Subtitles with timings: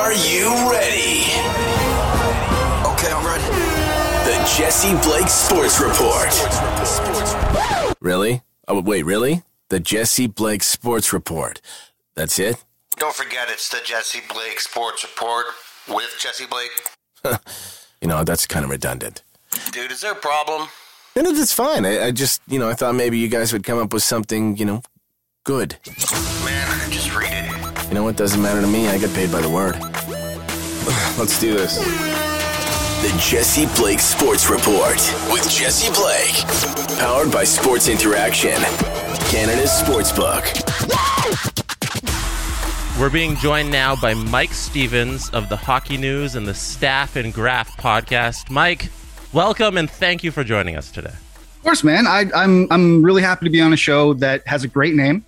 [0.00, 1.24] Are you ready?
[2.88, 3.44] Okay, I'm ready.
[4.24, 6.32] The Jesse Blake Sports Report.
[8.00, 8.40] Really?
[8.66, 9.42] Oh, wait, really?
[9.68, 11.60] The Jesse Blake Sports Report.
[12.14, 12.64] That's it?
[12.96, 15.44] Don't forget, it's the Jesse Blake Sports Report
[15.86, 17.38] with Jesse Blake.
[18.00, 19.22] You know, that's kind of redundant.
[19.70, 20.68] Dude, is there a problem?
[21.14, 21.84] No, no, that's fine.
[21.84, 24.56] I, I just, you know, I thought maybe you guys would come up with something,
[24.56, 24.82] you know,
[25.50, 25.76] good.
[26.44, 27.88] Man, just read it.
[27.88, 28.16] You know what?
[28.16, 28.86] Doesn't matter to me.
[28.86, 29.74] I get paid by the word.
[31.18, 31.76] Let's do this.
[33.02, 34.94] The Jesse Blake Sports Report
[35.32, 37.00] with Jesse Blake.
[37.00, 38.62] Powered by Sports Interaction,
[39.28, 40.46] Canada's Sportsbook.
[43.00, 47.34] We're being joined now by Mike Stephens of the Hockey News and the Staff and
[47.34, 48.50] Graph podcast.
[48.50, 48.88] Mike,
[49.32, 51.14] welcome and thank you for joining us today.
[51.60, 52.06] Of course, man.
[52.06, 55.26] I, I'm I'm really happy to be on a show that has a great name,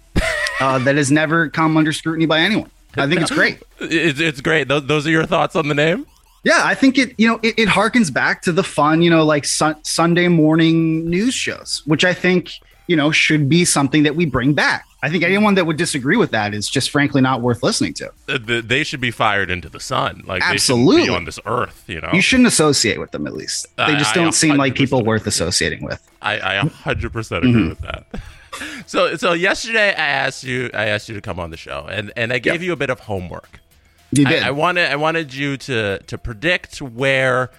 [0.61, 2.71] uh, that has never come under scrutiny by anyone.
[2.97, 3.63] I think it's great.
[3.81, 4.69] It's, it's great.
[4.69, 6.07] Those, those are your thoughts on the name?
[6.45, 9.25] Yeah, I think it you know it, it harkens back to the fun you know
[9.25, 12.51] like sun, Sunday morning news shows, which I think
[12.89, 14.85] you know should be something that we bring back.
[15.05, 18.09] I think anyone that would disagree with that is just frankly not worth listening to.
[18.29, 20.23] Uh, the- They should be fired into the sun.
[20.27, 21.09] Like Absolutely.
[21.09, 21.83] on this earth.
[21.89, 23.67] You know, You shouldn't associate with them at least.
[23.77, 26.01] They just I don't seem like people worth associating with.
[26.21, 27.69] I, I 100% agree Mm-hmm.
[27.71, 28.07] with that.
[28.87, 32.13] So so yesterday I asked you I asked you to come on the show and
[32.17, 33.61] and I gave you a bit of homework.
[34.13, 34.43] You I, did.
[34.43, 37.51] I wanted I wanted you to to predict where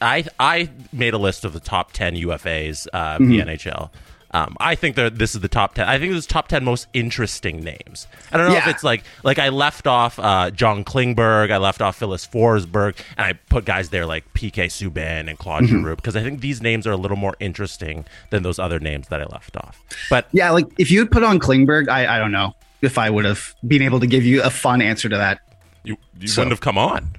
[0.00, 3.28] I I made a list of the top ten UFAs uh, Mm-hmm.
[3.30, 3.90] the NHL.
[4.34, 5.86] Um, I think that this is the top ten.
[5.86, 8.06] I think this is top ten most interesting names.
[8.32, 11.82] I don't know if it's like like I left off uh, John Klingberg, I left
[11.82, 15.80] off Filip Forsberg, and I put guys there like PK Subban and Claude Mm-hmm.
[15.82, 19.08] Giroux because I think these names are a little more interesting than those other names
[19.08, 19.82] that I left off.
[20.08, 23.10] But yeah, like if you had put on Klingberg, I, I don't know if I
[23.10, 25.40] would have been able to give you a fun answer to that.
[25.84, 27.16] you you So- wouldn't have come on.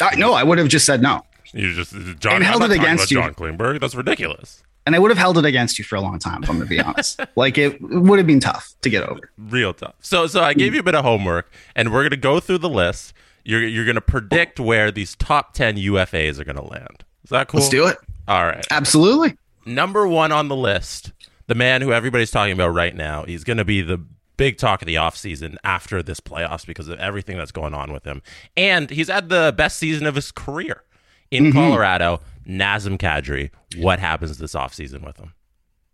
[0.00, 1.22] I, no, I would have just said no.
[1.52, 3.18] You just John And held it against you.
[3.20, 3.80] John Klingberg.
[3.80, 4.62] That's ridiculous.
[4.90, 6.66] And I would have held it against you for a long time, if I'm going
[6.66, 7.20] to be honest.
[7.36, 9.30] like it would have been tough to get over.
[9.38, 9.94] real tough.
[10.00, 12.68] So so I gave you a bit of homework, and we're gonna go through the
[12.68, 13.12] list.
[13.44, 17.04] You're you're gonna predict where these top ten UFAs are gonna land.
[17.22, 17.60] Is that cool?
[17.60, 17.98] Let's do it.
[18.26, 18.66] All right.
[18.68, 19.36] Absolutely.
[19.64, 21.12] Number one on the list,
[21.46, 23.22] the man who everybody's talking about right now.
[23.22, 24.04] He's gonna be the
[24.36, 28.04] big talk of the offseason after this playoffs because of everything that's going on with
[28.04, 28.22] him.
[28.56, 30.82] And he's had the best season of his career
[31.30, 31.58] in mm-hmm.
[31.58, 32.22] Colorado.
[32.46, 33.50] Nazem Kadri.
[33.76, 35.34] What happens this offseason with him?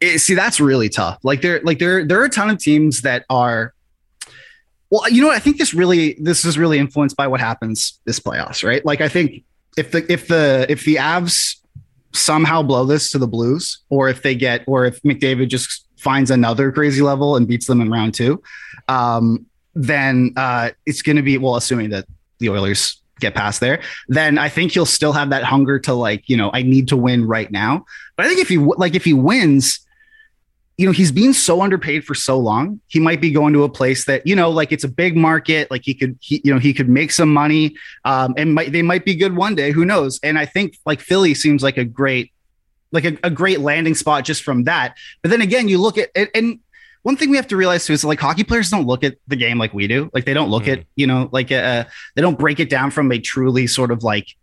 [0.00, 1.18] It- see, that's really tough.
[1.22, 3.74] Like there, like there, there are a ton of teams that are.
[4.90, 5.36] Well, you know what?
[5.36, 8.84] I think this really, this is really influenced by what happens this playoffs, right?
[8.84, 9.42] Like I think
[9.76, 11.56] if the if the if the Avs
[12.12, 16.30] somehow blow this to the Blues, or if they get, or if McDavid just finds
[16.30, 18.42] another crazy level and beats them in round two,
[18.88, 22.06] um, then uh, it's going to be well, assuming that
[22.38, 26.28] the Oilers get past there, then I think he'll still have that hunger to like,
[26.28, 27.84] you know, I need to win right now.
[28.16, 29.80] But I think if he like if he wins,
[30.76, 32.80] you know, he's been so underpaid for so long.
[32.88, 35.70] He might be going to a place that you know, like it's a big market.
[35.70, 38.82] Like he could, he, you know, he could make some money, um, and might they
[38.82, 39.70] might be good one day.
[39.70, 40.20] Who knows?
[40.22, 42.32] And I think like Philly seems like a great,
[42.92, 44.96] like a, a great landing spot just from that.
[45.22, 46.60] But then again, you look at and
[47.06, 49.36] one thing we have to realize too is like hockey players don't look at the
[49.36, 50.10] game like we do.
[50.12, 51.84] Like they don't look at you know like uh
[52.16, 54.34] they don't break it down from a truly sort of like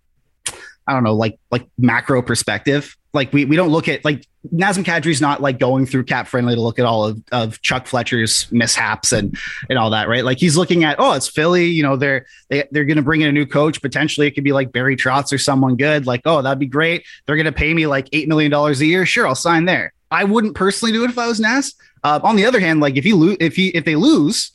[0.87, 2.95] I don't know like like macro perspective.
[3.11, 4.25] Like we we don't look at like
[4.55, 7.85] Nazem Kadri's not like going through cap friendly to look at all of, of Chuck
[7.85, 9.37] Fletcher's mishaps and
[9.69, 10.23] and all that, right?
[10.23, 13.27] Like he's looking at, oh, it's Philly, you know, they're they, they're gonna bring in
[13.27, 13.81] a new coach.
[13.81, 16.07] Potentially it could be like Barry Trotz or someone good.
[16.07, 17.03] Like, oh, that'd be great.
[17.25, 19.05] They're gonna pay me like eight million dollars a year.
[19.05, 19.91] Sure, I'll sign there.
[20.13, 21.75] I wouldn't personally do it if I was Nas.
[22.03, 24.51] Uh, on the other hand, like if he lose if he if they lose,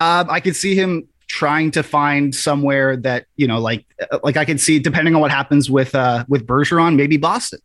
[0.00, 4.36] uh, I could see him trying to find somewhere that you know, like uh, like
[4.36, 7.60] I could see depending on what happens with uh with Bergeron, maybe Boston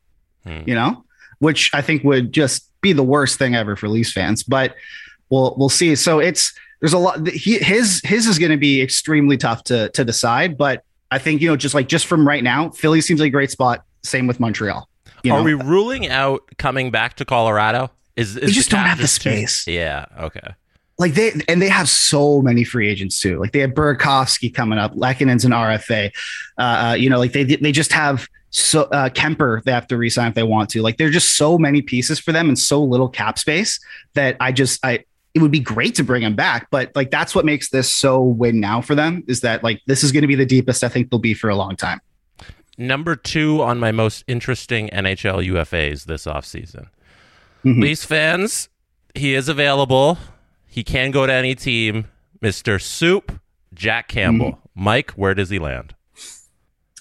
[0.46, 0.62] Hmm.
[0.66, 1.04] you know,
[1.40, 4.44] which I think would just be the worst thing ever for Leafs fans.
[4.44, 4.76] But
[5.30, 5.96] we'll we'll see.
[5.96, 7.28] So it's there's a lot.
[7.28, 10.58] He his his is going to be extremely tough to to decide.
[10.58, 13.32] But I think you know just like just from right now, Philly seems like a
[13.32, 13.84] great spot.
[14.04, 14.89] Same with Montreal.
[15.24, 17.92] You Are we ruling out coming back to Colorado?
[18.16, 19.68] Is, is just the don't have the just too- space.
[19.68, 20.06] yeah.
[20.20, 20.56] Okay.
[20.98, 23.40] like they and they have so many free agents too.
[23.40, 26.12] Like they have Burakovsky coming up, Lehkonen's an RFA.
[26.58, 29.96] Uh, uh, you know, like they they just have so uh, Kuemper they have to
[29.98, 30.82] resign if they want to.
[30.82, 33.80] Like there are just so many pieces for them and so little cap space
[34.16, 35.06] that I just I
[35.36, 38.22] it would be great to bring him back, but like that's what makes this so
[38.22, 40.90] win now for them is that like this is going to be the deepest I
[40.90, 42.02] think they'll be for a long time.
[42.80, 46.88] Number two on my most interesting NHL UFAs this offseason.
[47.66, 47.82] Mm-hmm.
[47.82, 48.70] Leafs fans,
[49.14, 50.18] he is available.
[50.66, 52.08] He can go to any team.
[52.42, 52.82] Mr.
[52.82, 53.38] Soup,
[53.74, 54.52] Jack Campbell.
[54.52, 54.84] Mm-hmm.
[54.84, 55.94] Mike, where does he land?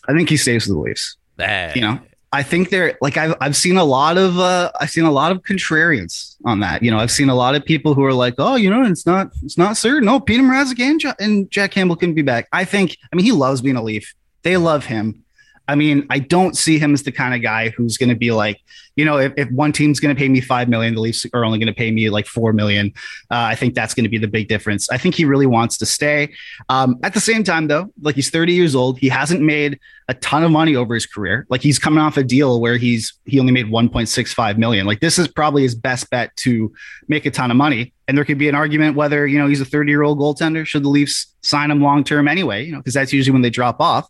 [0.09, 1.17] I think he stays with the Leafs.
[1.37, 1.71] Hey.
[1.77, 2.01] You know,
[2.33, 5.31] I think they're like I've I've seen a lot of uh, I've seen a lot
[5.31, 6.83] of contrarians on that.
[6.83, 9.07] You know, I've seen a lot of people who are like, oh, you know, it's
[9.07, 10.07] not it's not certain.
[10.07, 12.49] No, Peter Mrazek and, and Jack Campbell can be back.
[12.53, 12.99] I think.
[13.13, 14.13] I mean, he loves being a Leaf.
[14.43, 15.25] They love him.
[15.69, 18.31] I mean, I don't see him as the kind of guy who's going to be
[18.33, 18.61] like,
[18.97, 21.45] you know, if, if one team's going to pay me five million, the Leafs are
[21.45, 22.93] only going to pay me like four million.
[23.31, 24.91] Uh, I think that's going to be the big difference.
[24.91, 26.35] I think he really wants to stay.
[26.69, 29.79] Um, at the same time, though, like he's 30 years old, he hasn't made
[30.09, 31.47] a ton of money over his career.
[31.51, 34.87] Like he's coming off a deal where he's he only made 1.65 million.
[34.87, 36.73] Like this is probably his best bet to
[37.09, 37.93] make a ton of money.
[38.09, 40.67] And there could be an argument whether you know he's a 30 year old goaltender.
[40.67, 42.65] Should the Leafs sign him long term anyway?
[42.65, 44.09] You know, because that's usually when they drop off.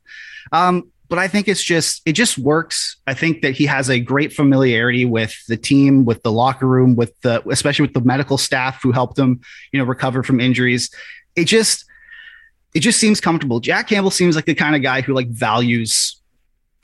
[0.52, 2.96] Um, but I think it's just it just works.
[3.06, 6.96] I think that he has a great familiarity with the team, with the locker room,
[6.96, 9.40] with the especially with the medical staff who helped him,
[9.72, 10.90] you know, recover from injuries.
[11.34, 11.84] It just
[12.74, 13.60] it just seems comfortable.
[13.60, 16.20] Jack Campbell seems like the kind of guy who like values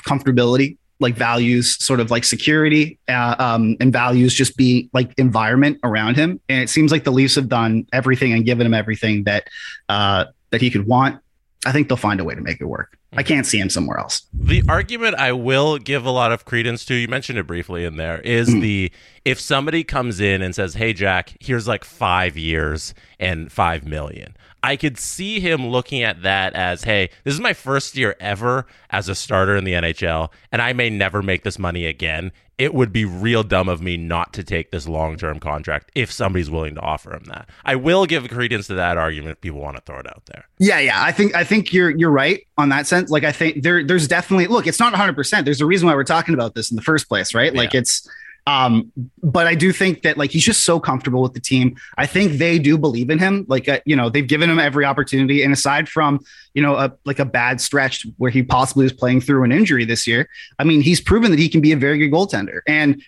[0.04, 5.78] comfortability, like values sort of like security, uh, um, and values just be like environment
[5.82, 6.40] around him.
[6.48, 9.48] And it seems like the Leafs have done everything and given him everything that
[9.88, 11.20] uh, that he could want.
[11.66, 12.98] I think they'll find a way to make it work.
[13.16, 14.22] I can't see him somewhere else.
[14.32, 17.96] The argument I will give a lot of credence to, you mentioned it briefly in
[17.96, 18.60] there, is mm.
[18.60, 18.92] the
[19.24, 24.36] if somebody comes in and says, Hey, Jack, here's like five years and five million.
[24.64, 28.66] I could see him looking at that as, hey, this is my first year ever
[28.88, 32.32] as a starter in the NHL, and I may never make this money again.
[32.56, 36.10] It would be real dumb of me not to take this long term contract if
[36.10, 37.50] somebody's willing to offer him that.
[37.66, 40.48] I will give credence to that argument if people want to throw it out there.
[40.58, 41.02] Yeah, yeah.
[41.02, 43.10] I think I think you're you're right on that sense.
[43.10, 45.94] Like I think there there's definitely look, it's not 100 percent There's a reason why
[45.94, 47.52] we're talking about this in the first place, right?
[47.52, 47.80] Like yeah.
[47.80, 48.08] it's
[48.46, 48.92] um,
[49.22, 51.76] but I do think that like he's just so comfortable with the team.
[51.96, 53.46] I think they do believe in him.
[53.48, 55.42] Like uh, you know, they've given him every opportunity.
[55.42, 56.20] And aside from
[56.52, 59.84] you know a like a bad stretch where he possibly was playing through an injury
[59.84, 62.60] this year, I mean, he's proven that he can be a very good goaltender.
[62.68, 63.02] And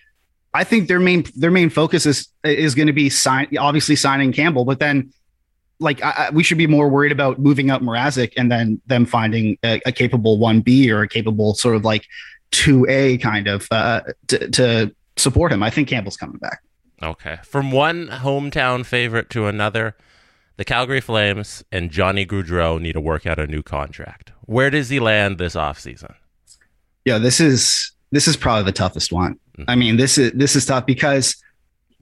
[0.55, 4.31] I think their main their main focus is is going to be sign obviously signing
[4.33, 5.13] Campbell, but then
[5.79, 9.59] like I, we should be more worried about moving up Mrazek and then them finding
[9.63, 12.07] a, a capable one B or a capable sort of like
[12.49, 15.63] two A kind of uh, to, to support him.
[15.63, 16.61] I think Campbell's coming back.
[17.01, 17.37] Okay.
[17.43, 19.95] From one hometown favorite to another,
[20.57, 24.31] the Calgary Flames and Johnny Gaudreau need to work out a new contract.
[24.41, 26.15] Where does he land this offseason?
[27.05, 29.33] Yeah, this is this is probably the toughest one.
[29.57, 29.69] Mm-hmm.
[29.69, 31.35] I mean, this is this is tough because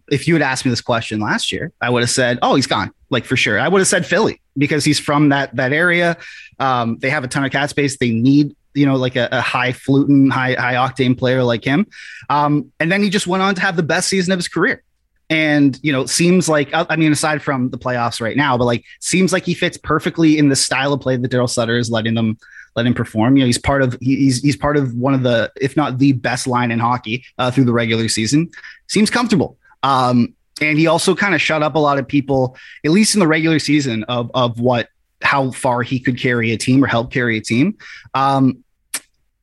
[0.10, 2.68] if you had asked me this question last year, I would have said, "Oh, he's
[2.68, 3.60] gone," like for sure.
[3.60, 6.18] I would have said Philly because he's from that that area.
[6.60, 7.98] Um, they have a ton of cap space.
[7.98, 11.88] They need you know, like a, a high fluting, high high octane player like him.
[12.30, 14.84] Um, and then he just went on to have the best season of his career.
[15.30, 18.84] And you know, seems like I mean, aside from the playoffs right now, but like
[19.00, 22.14] seems like he fits perfectly in the style of play that Darryl Sutter is letting
[22.14, 22.38] them
[22.76, 23.38] let him perform.
[23.38, 26.14] You know, he's part of he's he's part of one of the, if not the
[26.14, 28.52] best line in hockey uh, through the regular season.
[28.88, 29.58] Seems comfortable.
[29.84, 33.20] Um, and he also kind of shut up a lot of people, at least in
[33.20, 34.90] the regular season, of of what
[35.22, 37.78] how far he could carry a team or help carry a team.
[38.14, 38.64] Um,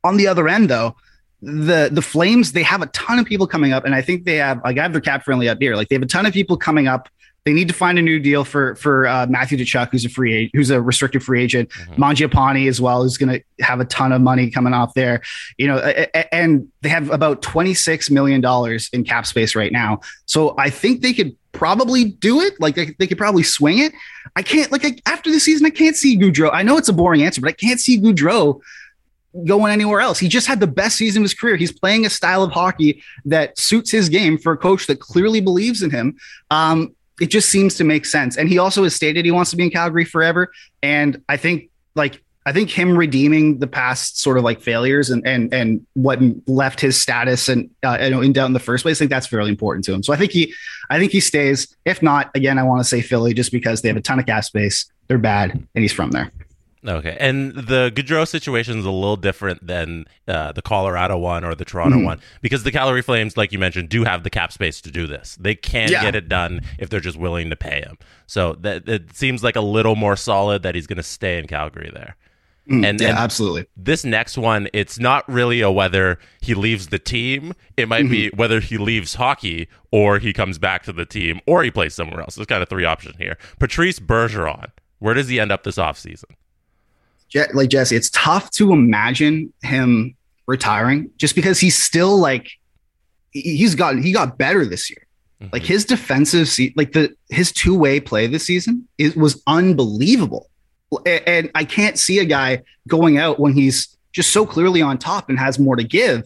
[0.05, 0.97] on the other end, though,
[1.43, 4.37] the the Flames they have a ton of people coming up, and I think they
[4.37, 5.75] have like I have their cap friendly up here.
[5.75, 7.09] Like they have a ton of people coming up.
[7.45, 10.33] They need to find a new deal for for uh, Matthew Tkachuk, who's a free
[10.33, 11.71] agent, who's a restricted free agent.
[11.71, 12.03] Mm-hmm.
[12.03, 15.23] Mangiapane as well, who's going to have a ton of money coming off there.
[15.59, 20.01] You know, and they have about twenty six million dollars in cap space right now.
[20.27, 22.55] So I think they could probably do it.
[22.61, 23.93] Like they, they could probably swing it.
[24.37, 26.51] I can't like I, after the season, I can't see Gaudreau.
[26.53, 28.61] I know it's a boring answer, but I can't see Gaudreau
[29.47, 30.19] going anywhere else.
[30.19, 31.57] He just had the best season of his career.
[31.57, 35.41] He's playing a style of hockey that suits his game for a coach that clearly
[35.41, 36.17] believes in him.
[36.51, 38.37] Um, it just seems to make sense.
[38.37, 40.53] And he also has stated he wants to be in Calgary forever.
[40.83, 45.25] And I think like I think him redeeming the past sort of like failures and
[45.27, 49.01] and and what left his status and uh, in doubt in the first place, I
[49.01, 50.03] think that's fairly important to him.
[50.03, 50.53] So I think he
[50.91, 51.77] I think he stays.
[51.85, 54.27] If not, again, I want to say Philly just because they have a ton of
[54.27, 54.91] gas space.
[55.07, 56.33] They're bad, and he's from there.
[56.87, 61.55] Okay, and the Gaudreau situation is a little different than uh, the Colorado one or
[61.55, 62.05] the Toronto Mm-hmm.
[62.07, 65.07] one because the Calgary Flames, like you mentioned, do have the cap space to do
[65.07, 65.37] this.
[65.41, 66.03] They can Yeah.
[66.03, 67.99] get it done if they're just willing to pay him.
[68.27, 71.47] So that it seems like a little more solid that he's going to stay in
[71.47, 72.17] Calgary there.
[72.69, 73.67] and, Mm, yeah, and absolutely.
[73.77, 77.53] this next one, it's not really a whether he leaves the team.
[77.77, 78.37] It might be Mm-hmm.
[78.37, 82.21] whether he leaves hockey or he comes back to the team or he plays somewhere
[82.21, 82.35] else.
[82.37, 83.37] There's kind of three options here.
[83.61, 86.25] Patrice Bergeron, where does he end up this offseason?
[87.55, 90.15] Like Jesse, it's tough to imagine him
[90.47, 92.51] retiring just because he's still like
[93.31, 95.07] he- he's got he got better this year.
[95.53, 100.49] Like his defensive se- like the his two way play this season it was unbelievable,
[101.07, 104.99] A- and I can't see a guy going out when he's just so clearly on
[104.99, 106.23] top and has more to give.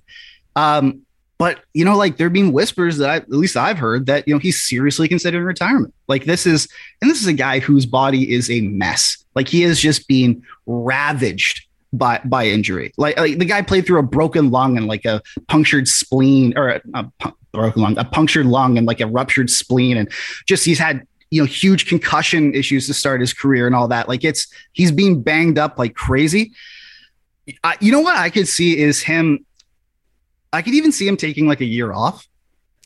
[0.55, 1.01] Um,
[1.39, 4.35] but you know, like there being whispers that I, at least I've heard that you
[4.35, 5.95] know he's seriously considering retirement.
[6.09, 6.69] Like this is,
[7.01, 9.25] and this is a guy whose body is a mess.
[9.35, 12.93] Like he is just being ravaged by by injury.
[12.97, 16.69] Like, like the guy played through a broken lung and like a punctured spleen or
[16.69, 20.11] a, a broken lung, a punctured lung and like a ruptured spleen, and
[20.47, 24.09] just he's had you know huge concussion issues to start his career and all that.
[24.09, 26.53] Like it's he's being banged up like crazy.
[27.63, 29.45] I, you know what I could see is him.
[30.53, 32.27] I could even see him taking like a year off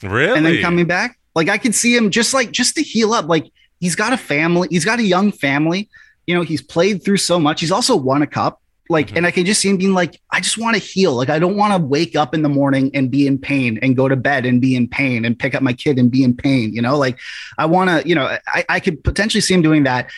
[0.02, 0.36] Really?
[0.36, 1.18] and then coming back.
[1.34, 3.28] Like I could see him just like just to heal up.
[3.28, 3.46] Like
[3.80, 5.88] he's got a family, he's got a young family.
[6.26, 7.60] You know, he's played through so much.
[7.60, 8.60] He's also won a cup.
[8.88, 9.16] Like, Mhm.
[9.18, 11.12] and I can just see him being like, I just want to heal.
[11.14, 13.96] Like, I don't want to wake up in the morning and be in pain and
[13.96, 16.34] go to bed and be in pain and pick up my kid and be in
[16.36, 16.72] pain.
[16.74, 17.16] You know, like
[17.56, 20.10] I want to, you know, I, I could potentially see him doing that.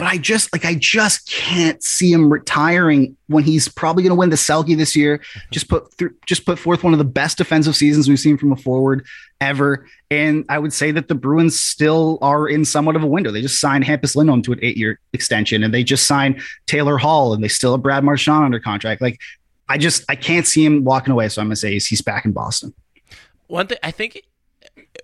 [0.00, 4.18] But I just like I just can't see him retiring when he's probably going to
[4.18, 5.18] win the Selke this year.
[5.18, 5.40] Mm-hmm.
[5.50, 8.50] Just put through, just put forth one of the best defensive seasons we've seen from
[8.50, 9.04] a forward
[9.42, 9.86] ever.
[10.10, 13.30] And I would say that the Bruins still are in somewhat of a window.
[13.30, 17.34] They just signed Hampus Lindholm to an eight-year extension, and they just signed Taylor Hall,
[17.34, 19.02] and they still have Brad Marchand under contract.
[19.02, 19.20] Like,
[19.68, 21.28] I just I can't see him walking away.
[21.28, 22.72] So I'm gonna say he's, he's back in Boston.
[23.48, 24.22] One thing I think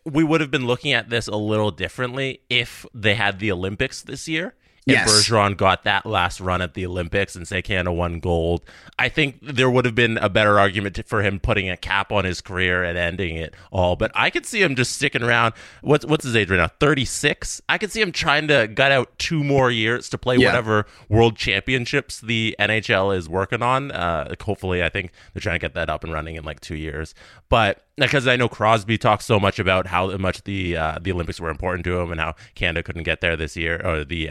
[0.07, 4.01] we would have been looking at this a little differently if they had the Olympics
[4.01, 4.55] this year.
[4.87, 5.11] If Yes.
[5.29, 8.63] Bergeron got that last run at the Olympics and say Canada won gold,
[9.01, 12.25] I think there would have been a better argument for him putting a cap on
[12.25, 13.97] his career and ending it all.
[13.97, 15.55] But I could see him just sticking around.
[15.83, 16.69] What's what's his age right now?
[16.79, 17.61] Thirty six.
[17.69, 20.47] I could see him trying to gut out two more years to play Yeah.
[20.51, 23.91] whatever world championships the NHL is working on.
[23.91, 26.77] Uh, hopefully, I think they're trying to get that up and running in like two
[26.77, 27.13] years.
[27.49, 31.41] But because I know Crosby talks so much about how much the uh, the Olympics
[31.41, 34.29] were important to him and how Canada couldn't get there this year, or the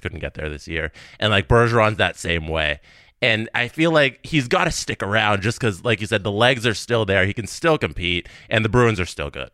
[0.00, 2.80] Couldn't get there this year, and like Bergeron's that same way.
[3.22, 6.30] And I feel like he's got to stick around just because, like you said, the
[6.30, 7.24] legs are still there.
[7.24, 9.50] He can still compete, and the Bruins are still good.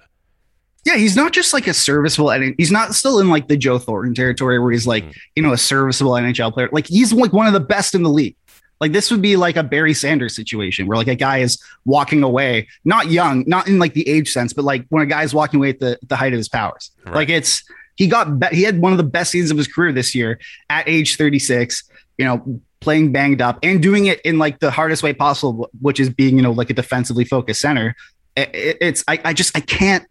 [0.85, 2.31] Yeah, he's not just like a serviceable.
[2.59, 5.15] He's not still in like the Joe Thornton territory where he's like mm.
[5.37, 6.69] you know a serviceable NHL player.
[6.73, 8.37] Like he's like one of the best in the league.
[8.83, 12.25] Like this would be like a Barry Sanders situation where like a guy is walking
[12.25, 15.61] away, not young, not in like the age sense, but like when a guy's walking
[15.61, 16.91] away at the, the height of his powers.
[17.07, 17.15] Right.
[17.15, 17.63] Like it's
[17.97, 20.39] he got be- he had one of the best seasons of his career this year
[20.71, 21.85] at age 36,
[22.19, 26.01] you know, playing banged up and doing it in like the hardest way possible, which
[26.01, 27.95] is being, you know, like a defensively focused center.
[28.37, 30.05] It- it- it's I, I just I can't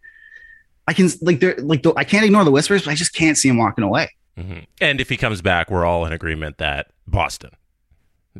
[0.88, 3.36] I can like there like the, I can't ignore the whispers, but I just can't
[3.38, 4.10] see him walking away.
[4.36, 7.50] hmm And if he comes back, we're all in agreement that Boston.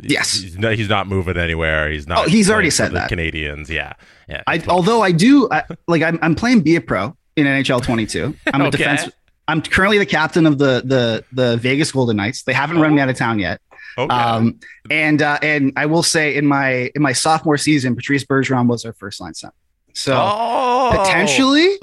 [0.00, 0.40] Yes.
[0.40, 1.90] he's not, he's not moving anywhere.
[1.90, 2.18] He's not.
[2.26, 3.08] Oh, he's already said the that.
[3.10, 3.92] Canadians, yeah,
[4.26, 4.42] yeah.
[4.46, 8.34] I although I do I, like I'm I'm playing be a pro in NHL 22.
[8.54, 9.10] I'm a defense.
[9.48, 12.42] I'm currently the captain of the the the Vegas Golden Knights.
[12.44, 13.60] They haven't run me out of town yet.
[13.98, 14.14] okay.
[14.14, 18.66] Um, and uh, and I will say in my in my sophomore season, Patrice Bergeron
[18.66, 19.54] was our first line center.
[19.94, 21.76] So oh, potentially,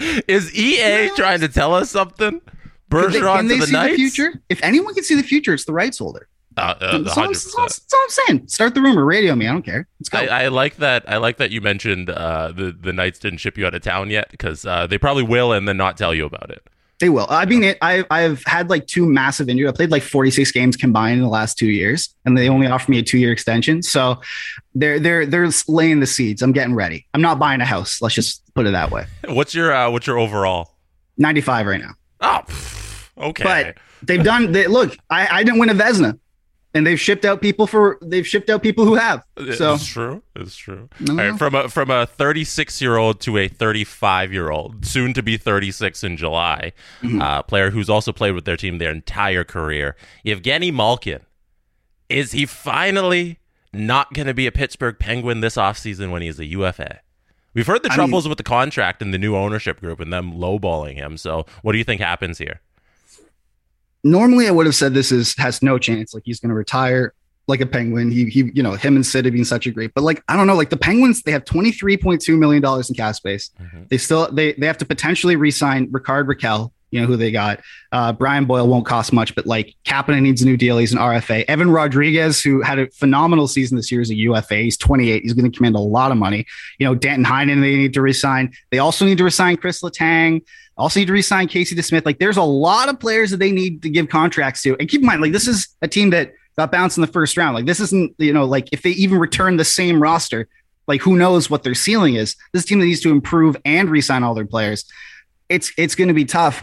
[0.28, 2.40] is EA trying to tell us something?
[2.40, 3.92] can they, Bergeron can they to the see Knights.
[3.92, 4.42] the future?
[4.48, 6.28] If anyone can see the future, it's the rights holder.
[6.56, 7.32] Uh, uh, That's all, I'm, 100%.
[7.32, 8.48] that's all- that's all I'm saying.
[8.48, 9.46] Start the rumor, radio me.
[9.48, 9.88] I don't care.
[10.00, 10.18] Let's go.
[10.18, 11.04] I, I like that.
[11.08, 14.10] I like that you mentioned uh, the the Knights didn't ship you out of town
[14.10, 16.62] yet because uh, they probably will and then not tell you about it.
[17.00, 17.26] They will.
[17.28, 19.68] I mean, it, I, I've had like two massive injuries.
[19.68, 22.88] I played like 46 games combined in the last two years, and they only offered
[22.88, 23.82] me a two year extension.
[23.82, 24.20] So
[24.76, 26.40] they're they're they're laying the seeds.
[26.40, 27.04] I'm getting ready.
[27.12, 28.00] I'm not buying a house.
[28.00, 29.06] Let's just put it that way.
[29.28, 30.70] What's your uh, what's your overall?
[31.18, 31.94] 95 right now.
[32.20, 32.42] Oh,
[33.18, 33.42] okay.
[33.44, 34.52] But they've done.
[34.52, 34.96] They look.
[35.10, 36.18] I, I didn't win a Vezina,
[36.74, 37.98] and they've shipped out people for.
[38.02, 39.24] They've shipped out people who have.
[39.56, 40.22] So it's true.
[40.36, 40.88] It's true.
[41.00, 41.30] No, All no.
[41.30, 45.22] right, from a from a 36 year old to a 35 year old, soon to
[45.22, 47.20] be 36 in July, Mm-hmm.
[47.22, 51.20] uh, player who's also played with their team their entire career, Evgeny Malkin.
[52.08, 53.38] Is he finally
[53.72, 57.00] not going to be a Pittsburgh Penguin this offseason when he's a UFA?
[57.54, 60.32] We've heard the I troubles with the contract and the new ownership group and them
[60.34, 61.16] lowballing him.
[61.16, 62.60] So, what do you think happens here?
[64.04, 66.14] Normally I would have said this is has no chance.
[66.14, 67.14] Like he's going to retire
[67.46, 68.10] like a penguin.
[68.10, 70.36] He, he, you know, him and Sid have been such a great, but like, I
[70.36, 73.50] don't know, like the Penguins, they have $23.2 million in cap space.
[73.60, 73.82] Mm-hmm.
[73.90, 77.60] They still, they, they have to potentially re-sign Rickard Rakell, you know, who they got.
[77.92, 80.78] Uh, Brian Boyle won't cost much, but like Kapanen needs a new deal.
[80.78, 81.44] He's an RFA.
[81.46, 84.56] Evan Rodrigues, who had a phenomenal season this year as a UFA.
[84.56, 85.22] He's 28.
[85.22, 86.46] He's going to command a lot of money.
[86.78, 88.52] You know, Danton Heinen, they need to resign.
[88.70, 90.42] They also need to resign Chris Letang.
[90.76, 92.04] Also need to resign Casey DeSmith.
[92.04, 94.76] Like there's a lot of players that they need to give contracts to.
[94.78, 97.36] And keep in mind, like this is a team that got bounced in the first
[97.36, 97.54] round.
[97.54, 100.48] Like this isn't, you know, like if they even return the same roster,
[100.86, 102.36] like who knows what their ceiling is.
[102.52, 104.84] This team that needs to improve and resign all their players.
[105.48, 106.62] It's it's going to be tough.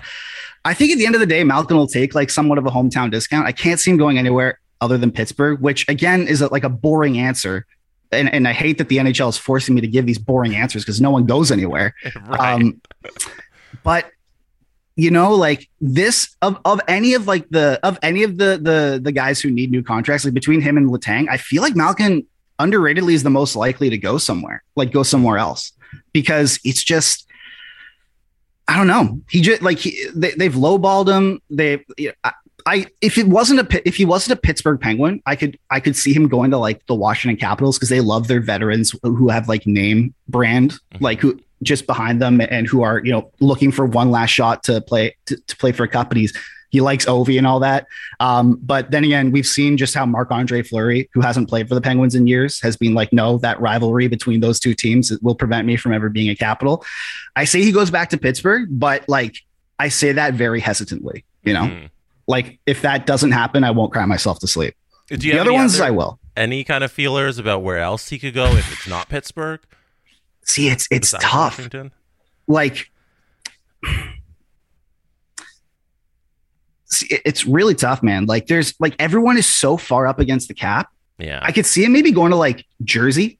[0.63, 2.69] I think at the end of the day, Malkin will take like somewhat of a
[2.69, 3.47] hometown discount.
[3.47, 6.69] I can't see him going anywhere other than Pittsburgh, which again is a, like a
[6.69, 7.65] boring answer.
[8.11, 10.83] And, and I hate that the NHL is forcing me to give these boring answers
[10.83, 11.95] because no one goes anywhere.
[12.27, 12.55] right.
[12.55, 12.81] Um,
[13.83, 14.09] but
[14.95, 18.99] you know like this of, of any of like the of any of the the
[19.01, 22.25] the guys who need new contracts like between him and Letang, I feel like Malkin
[22.59, 25.73] underratedly is the most likely to go somewhere like go somewhere else.
[26.13, 27.27] Because it's just
[28.67, 29.19] I don't know.
[29.29, 31.41] He just like he, they, they've lowballed him.
[31.49, 31.83] They
[32.23, 32.31] I,
[32.65, 35.95] I if it wasn't a if he wasn't a Pittsburgh Penguin I could I could
[35.95, 39.49] see him going to like the Washington Capitals because they love their veterans who have
[39.49, 41.03] like name brand mm-hmm.
[41.03, 44.63] like who just behind them and who are you know looking for one last shot
[44.63, 46.09] to play to, to play for a cup.
[46.09, 46.33] But he's
[46.71, 47.85] he likes Ovi and all that.
[48.19, 51.75] Um, but then again, we've seen just how Marc Andre Fleury, who hasn't played for
[51.75, 55.35] the Penguins in years, has been like, no, that rivalry between those two teams will
[55.35, 56.83] prevent me from ever being a capital.
[57.35, 59.35] I say he goes back to Pittsburgh, but like
[59.79, 61.89] I say that very hesitantly, you know, mm.
[62.25, 64.73] like if that doesn't happen, I won't cry myself to sleep.
[65.09, 66.19] the other ones other, I will.
[66.37, 69.59] Any kind of feelers about where else he could go if it's not Pittsburgh?
[70.51, 71.57] See, it's it's tough.
[71.57, 71.93] Washington?
[72.45, 72.91] Like,
[76.85, 78.25] see, it's really tough, man.
[78.25, 80.89] Like, there's like everyone is so far up against the cap.
[81.17, 83.39] Yeah, I could see him maybe going to like Jersey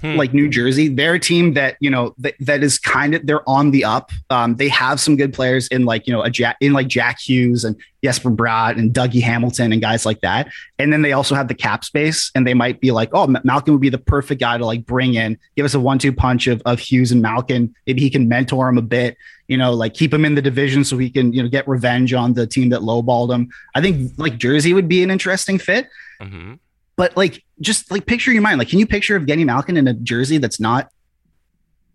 [0.00, 0.16] hmm.
[0.16, 0.88] like New Jersey.
[0.88, 4.10] They're a team that you know that, that is kind of they're on the up.
[4.30, 7.20] Um, they have some good players in like you know a Jack in like Jack
[7.20, 10.48] Hughes and Jesper Bratt and Dougie Hamilton and guys like that.
[10.78, 13.74] And then they also have the cap space, and they might be like, oh, Malkin
[13.74, 16.62] would be the perfect guy to like bring in, give us a one-two punch of
[16.64, 17.74] of Hughes and Malkin.
[17.86, 19.16] Maybe he can mentor him a bit.
[19.48, 22.14] You know, like keep him in the division so he can you know get revenge
[22.14, 23.50] on the team that lowballed him.
[23.74, 25.88] I think like Jersey would be an interesting fit.
[26.20, 26.54] Mm-hmm.
[27.00, 28.58] But like, just like picture your mind.
[28.58, 30.90] Like, can you picture of Evgeny Malkin in a jersey that's not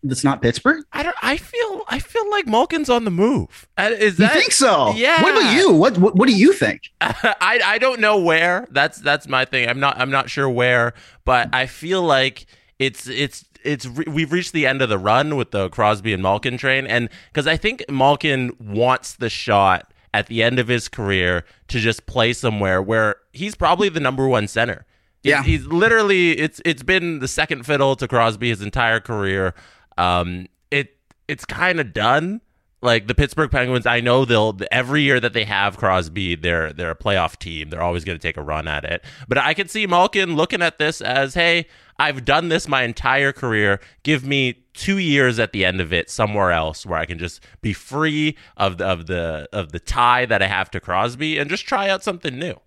[0.02, 0.84] that's not Pittsburgh?
[0.94, 1.16] I don't.
[1.22, 1.84] I feel.
[1.88, 3.68] I feel like Malkin's on the move.
[3.78, 4.34] Uh, is that?
[4.34, 4.94] You think so?
[4.96, 5.22] Yeah.
[5.22, 5.72] What about you?
[5.74, 6.90] What What, what do you think?
[7.02, 8.68] I I don't know where.
[8.72, 9.70] That's that's my thing.
[9.70, 9.96] I'm not.
[10.00, 10.96] I'm not sure where.
[11.24, 12.48] But I feel like
[12.80, 16.58] it's it's it's we've reached the end of the run with the Crosby and Malkin
[16.58, 21.44] train, and because I think Malkin wants the shot at the end of his career
[21.68, 24.84] to just play somewhere where he's probably the number one center.
[25.26, 29.54] Yeah, he's literally it's it's been the second fiddle to Crosby his entire career.
[29.98, 32.42] Um, it it's kind of done.
[32.82, 36.92] Like the Pittsburgh Penguins, I know they'll every year that they have Crosby, they're they're
[36.92, 37.70] a playoff team.
[37.72, 39.04] They're always going to take a run at it.
[39.28, 41.66] But I could see Malkin looking at this as, hey,
[41.98, 43.80] I've done this my entire career.
[44.04, 47.42] Give me two years at the end of it somewhere else where I can just
[47.62, 51.50] be free of the of the of the tie that I have to Crosby and
[51.50, 52.60] just try out something new.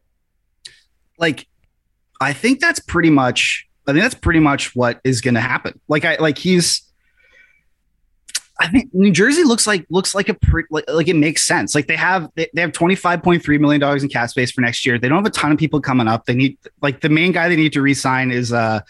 [1.18, 1.46] Like
[2.20, 3.66] I think that's pretty much.
[3.86, 5.80] I think that's pretty much what is going to happen.
[5.88, 6.82] Like I like he's.
[8.60, 11.76] I think New Jersey looks like looks like a pre, like, like it makes sense.
[11.76, 14.50] Like they have they, they have twenty five point three million dollars in cap space
[14.50, 14.98] for next year.
[14.98, 16.26] They don't have a ton of people coming up.
[16.26, 18.80] They need like the main guy they need to resign is uh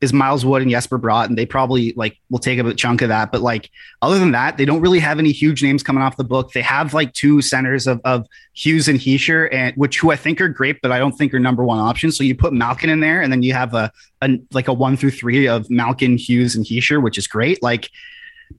[0.00, 3.08] is Miles Wood and Jesper Bratt, and they probably like will take a chunk of
[3.08, 3.32] that.
[3.32, 3.70] But like
[4.02, 6.52] other than that, they don't really have any huge names coming off the book.
[6.52, 10.40] They have like two centers of, of Hughes and Hischier, and which who I think
[10.40, 12.16] are great, but I don't think are number one options.
[12.16, 14.96] So you put Malkin in there, and then you have a, a like a one
[14.96, 17.62] through three of Malkin, Hughes, and Hischier, which is great.
[17.62, 17.90] Like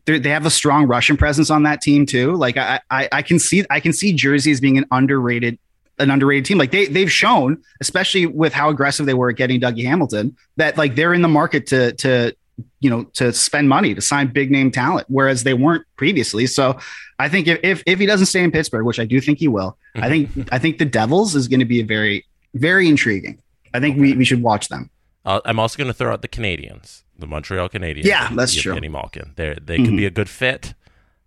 [0.06, 2.36] they have a strong Russian presence on that team too.
[2.36, 5.60] Like I, I, I can see I can see Jersey as being an underrated
[6.00, 6.58] an underrated team.
[6.58, 10.78] Like they they've shown, especially with how aggressive they were at getting Dougie Hamilton, that
[10.78, 12.36] like they're in the market to to
[12.80, 16.48] you know to spend money to sign big name talent, whereas they weren't previously.
[16.48, 16.80] So
[17.20, 19.48] I think if if, if he doesn't stay in Pittsburgh, which I do think he
[19.48, 23.42] will, I think I think the Devils is going to be a very very intriguing.
[23.74, 24.02] I think okay.
[24.02, 24.90] we, we should watch them.
[25.26, 28.06] Uh, I'm also going to throw out the Canadiens, the Montreal Canadiens.
[28.06, 28.74] Yeah, that's true.
[28.74, 29.86] Kenny Malkin, they they mm-hmm.
[29.86, 30.74] could be a good fit.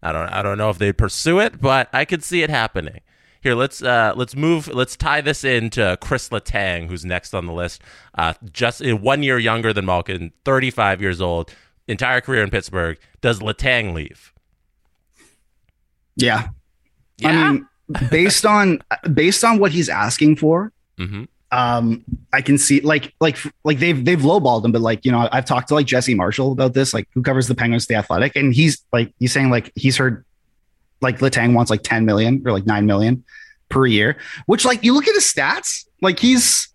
[0.02, 3.00] I don't I don't know if they'd pursue it, but I could see it happening.
[3.42, 4.68] Here, let's uh, let's move.
[4.68, 7.82] Let's tie this into Chris Letang, who's next on the list.
[8.16, 11.50] Uh, just uh, one year younger than Malkin, 35 years old,
[11.88, 12.98] entire career in Pittsburgh.
[13.20, 14.32] Does Letang leave?
[16.16, 16.48] Yeah.
[17.16, 17.28] Yeah.
[17.28, 17.68] I mean,
[18.10, 18.82] based on
[19.14, 24.04] based on what he's asking for, hmm um, I can see like like like they've
[24.04, 26.94] they've lowballed him, but like you know I've talked to like Jesse Marshall about this,
[26.94, 30.24] like who covers the Penguins, the Athletic, and he's like he's saying like he's heard
[31.00, 33.24] like Letang wants like ten million or like nine million
[33.68, 36.68] per year, which like you look at his stats, like he's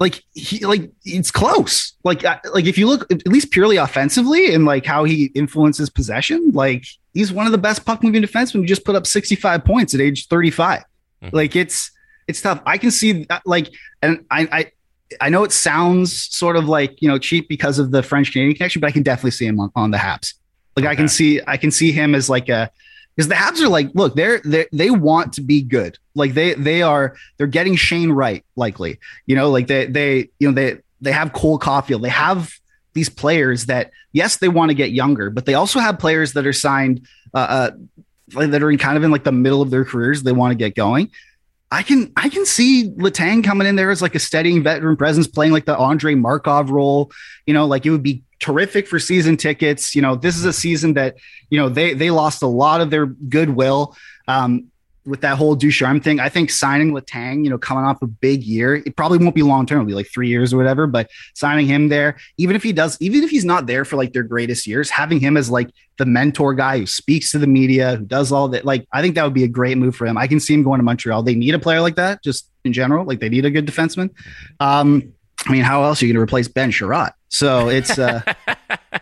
[0.00, 1.94] like he like it's close.
[2.04, 5.90] Like uh, like if you look at least purely offensively and like how he influences
[5.90, 9.64] possession, like he's one of the best puck moving defensemen who just put up 65
[9.64, 10.84] points at age 35.
[11.22, 11.32] Mhm.
[11.32, 11.90] Like it's
[12.28, 12.60] it's tough.
[12.64, 13.70] I can see that, like
[14.02, 14.72] and I I
[15.20, 18.56] I know it sounds sort of like you know cheap because of the French Canadian
[18.56, 20.34] connection, but I can definitely see him on, on the Habs.
[20.76, 22.70] Like I can see I can see him as like a
[23.18, 25.98] because the Habs are like, look, they're they they want to be good.
[26.14, 29.00] Like they they are they're getting Shane Wright likely.
[29.26, 32.02] You know, like they they you know they they have Cole Caufield.
[32.02, 32.52] They have
[32.92, 36.46] these players that yes they want to get younger, but they also have players that
[36.46, 37.70] are signed uh,
[38.36, 40.22] uh that are in kind of in like the middle of their careers.
[40.22, 41.10] They want to get going.
[41.70, 45.26] I can I can see Letang coming in there as like a steadying veteran presence,
[45.26, 47.12] playing like the Andrei Markov role.
[47.46, 49.94] You know, like it would be terrific for season tickets.
[49.94, 51.16] You know, this is a season that
[51.50, 53.96] you know they they lost a lot of their goodwill
[54.28, 54.68] um,
[55.08, 56.20] with that whole Ducharme thing.
[56.20, 59.42] I think signing Letang, you know, coming off a big year, it probably won't be
[59.42, 59.78] long term.
[59.78, 60.86] It'll be like three years or whatever.
[60.86, 64.12] But signing him there, even if he does, even if he's not there for like
[64.12, 67.96] their greatest years, having him as like the mentor guy who speaks to the media,
[67.96, 70.18] who does all that, like I think that would be a great move for him.
[70.18, 71.22] I can see him going to Montreal.
[71.22, 73.06] They need a player like that, just in general.
[73.06, 74.10] Like they need a good defenseman.
[74.60, 75.14] Um,
[75.46, 77.12] I mean, how else are you going to replace Ben Chiarot?
[77.28, 78.20] So it's uh,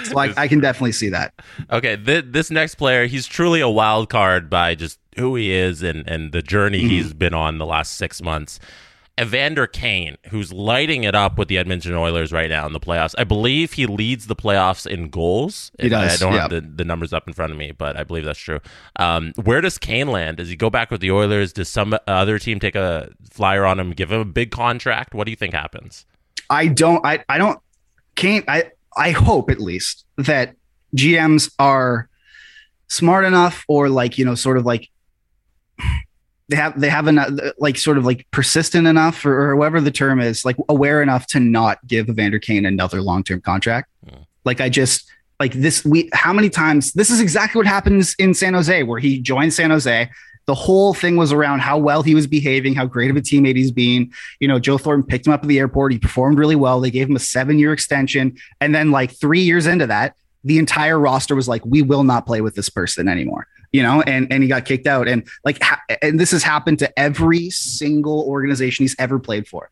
[0.00, 1.34] it's like I can definitely see that.
[1.70, 5.82] Okay, th- this next player, he's truly a wild card by just who he is
[5.82, 6.88] and, and the journey Mm-hmm.
[6.88, 8.58] he's been on the last six months.
[9.18, 13.14] Evander Kane, who's lighting it up with the Edmonton Oilers right now in the playoffs.
[13.16, 15.72] I believe he leads the playoffs in goals.
[15.80, 18.04] He does, I don't have the, the numbers up in front of me, but I
[18.04, 18.60] believe that's true.
[18.96, 20.36] Um, where does Kane land?
[20.36, 21.54] Does he go back with the Oilers?
[21.54, 25.14] Does some other team take a flyer on him, give him a big contract?
[25.14, 26.04] What do you think happens?
[26.50, 27.58] I don't I I don't
[28.16, 30.54] can't I I hope at least that
[30.96, 32.08] GMs are
[32.88, 34.88] smart enough or like you know sort of like
[36.48, 39.90] they have they have enough like sort of like persistent enough or, or whatever the
[39.90, 43.90] term is like aware enough to not give Evander Kane another long-term contract.
[44.08, 44.22] Hmm.
[44.44, 48.32] Like I just like this we how many times this is exactly what happens in
[48.32, 50.08] San Jose where he joined San Jose
[50.46, 53.56] the whole thing was around how well he was behaving, how great of a teammate
[53.56, 54.12] he's being.
[54.38, 55.92] You know, Joe Thornton picked him up at the airport.
[55.92, 56.80] He performed really well.
[56.80, 58.36] They gave him a seven year extension.
[58.60, 62.26] And then, like, three years into that, the entire roster was like, we will not
[62.26, 63.48] play with this person anymore.
[63.72, 65.08] You know, and and he got kicked out.
[65.08, 69.70] And like, ha- and this has happened to every single organization he's ever played for,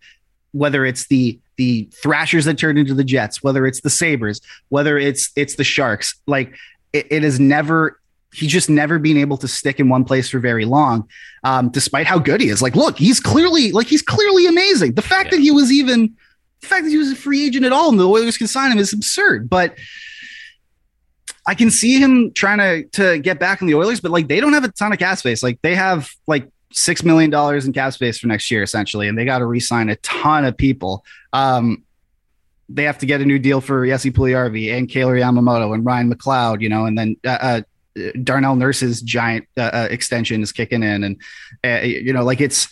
[0.51, 4.99] whether it's the the Thrashers that turned into the Jets, whether it's the Sabres, whether
[4.99, 6.17] it's it's the Sharks.
[6.27, 6.57] Like,
[6.93, 8.01] it, it has never
[8.35, 11.09] he's just never been able to stick in one place for very long,
[11.45, 12.61] um, despite how good he is.
[12.61, 14.95] Like, look, he's clearly like he's clearly amazing.
[14.95, 15.37] The fact Yeah.
[15.37, 16.15] that he was even
[16.61, 18.73] the fact that he was a free agent at all and the Oilers can sign
[18.73, 19.49] him is absurd.
[19.51, 19.77] But
[21.47, 24.41] I can see him trying to to get back in the Oilers, but like they
[24.41, 25.43] don't have a ton of cap space.
[25.43, 29.17] Like they have like six million dollars in cap space for next year, essentially, and
[29.19, 31.05] they got to re-sign a ton of people.
[31.33, 31.85] Um,
[32.71, 36.13] they have to get a new deal for Jesse Puljujarvi and Kailer Yamamoto and Ryan
[36.13, 37.61] McLeod, you know, and then uh, uh,
[38.23, 41.17] Darnell Nurse's giant uh, uh, extension is kicking in, and
[41.65, 42.69] uh, you know, like it's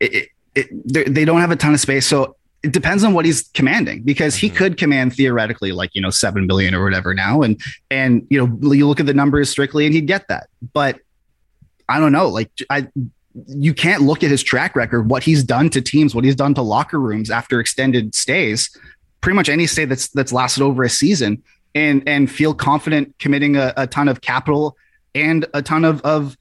[0.00, 0.68] it, it,
[1.14, 4.34] they- don't have a ton of space, so it depends on what he's commanding because
[4.36, 4.56] he Mhm.
[4.56, 8.72] could command theoretically like you know seven billion or whatever now, and and you know
[8.74, 10.98] you look at the numbers strictly and he'd get that, but
[11.88, 12.88] I don't know, like I.
[13.48, 16.54] You can't look at his track record, what he's done to teams, what he's done
[16.54, 18.70] to locker rooms after extended stays,
[19.22, 21.42] pretty much any stay that's that's lasted over a season,
[21.74, 24.76] and and feel confident committing a, a ton of capital
[25.14, 26.36] and a ton of of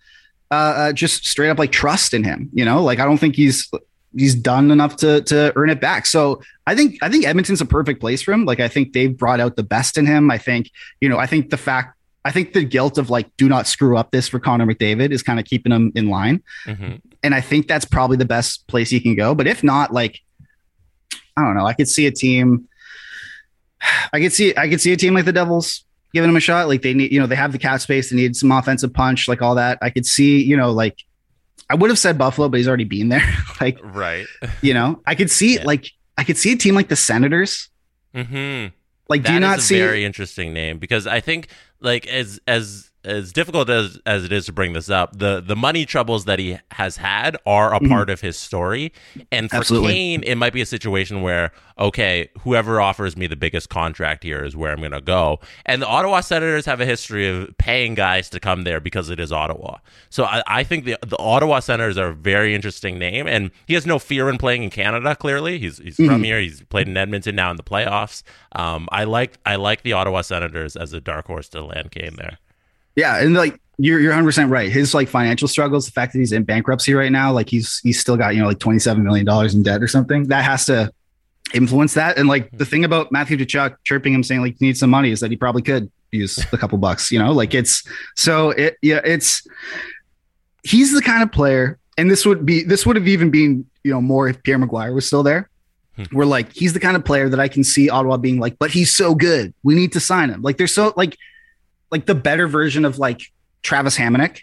[0.51, 2.49] uh, uh, just straight up like trust in him.
[2.53, 3.69] You know, like I don't think he's
[4.15, 6.05] he's done enough to to earn it back.
[6.05, 8.45] So I think I think Edmonton's a perfect place for him.
[8.45, 10.29] Like I think they've brought out the best in him.
[10.29, 10.69] I think
[11.01, 13.97] you know I think the fact I think the guilt of like do not screw
[13.97, 16.43] up this for Connor McDavid is kind of keeping him in line.
[16.65, 19.33] hmm And I think that's probably the best place he can go.
[19.35, 20.19] But if not, like
[21.35, 22.67] I don't know, I could see a team.
[24.11, 26.67] I could see I could see a team like the Devils giving him a shot.
[26.67, 29.27] Like they need, you know, they have the cap space, they need some offensive punch,
[29.27, 29.77] like all that.
[29.81, 30.97] I could see, you know, like
[31.69, 33.23] I would have said Buffalo, but he's already been there.
[33.61, 34.27] like, Right.
[34.61, 35.63] you know, I could see Yeah.
[35.65, 35.85] like
[36.17, 37.69] I could see a team like the Senators.
[38.13, 38.67] hmm
[39.09, 39.79] Like, do you not a see?
[39.79, 41.47] very interesting name because I think
[41.79, 45.55] like as as as difficult as as it is to bring this up, the the
[45.55, 47.89] money troubles that he has had are a mm-hmm.
[47.89, 48.93] part of his story.
[49.31, 49.93] And for Absolutely.
[49.93, 54.43] Kane, it might be a situation where okay, whoever offers me the biggest contract here
[54.43, 55.39] is where I'm going to go.
[55.65, 59.19] And the Ottawa Senators have a history of paying guys to come there because it
[59.19, 59.77] is Ottawa.
[60.09, 63.73] So I, I think the the Ottawa Senators are a very interesting name, and he
[63.73, 65.15] has no fear in playing in Canada.
[65.15, 66.11] Clearly, he's he's mm-hmm.
[66.11, 66.39] from here.
[66.39, 68.23] He's played in Edmonton now in the playoffs.
[68.53, 72.15] Um, I like I like the Ottawa Senators as a dark horse to land Kane
[72.17, 72.39] there.
[72.95, 74.71] Yeah, and like you're you're 100 percent right.
[74.71, 77.99] His like financial struggles, the fact that he's in bankruptcy right now, like he's he's
[77.99, 80.27] still got you know like 27 million dollars in debt or something.
[80.27, 80.91] That has to
[81.53, 82.17] influence that.
[82.17, 85.11] And like the thing about Matthew Tkachuk chirping him saying like you need some money
[85.11, 87.11] is that he probably could use a couple bucks.
[87.11, 87.83] You know, like it's
[88.15, 89.45] so it yeah it's
[90.63, 93.91] he's the kind of player, and this would be this would have even been you
[93.91, 95.49] know more if Pierre McGuire was still there.
[95.95, 96.03] Hmm.
[96.11, 98.71] We're like he's the kind of player that I can see Ottawa being like, but
[98.71, 100.41] he's so good, we need to sign him.
[100.41, 101.17] Like they're so like
[101.93, 103.21] like the better version of like
[103.61, 104.41] Travis Hamonic,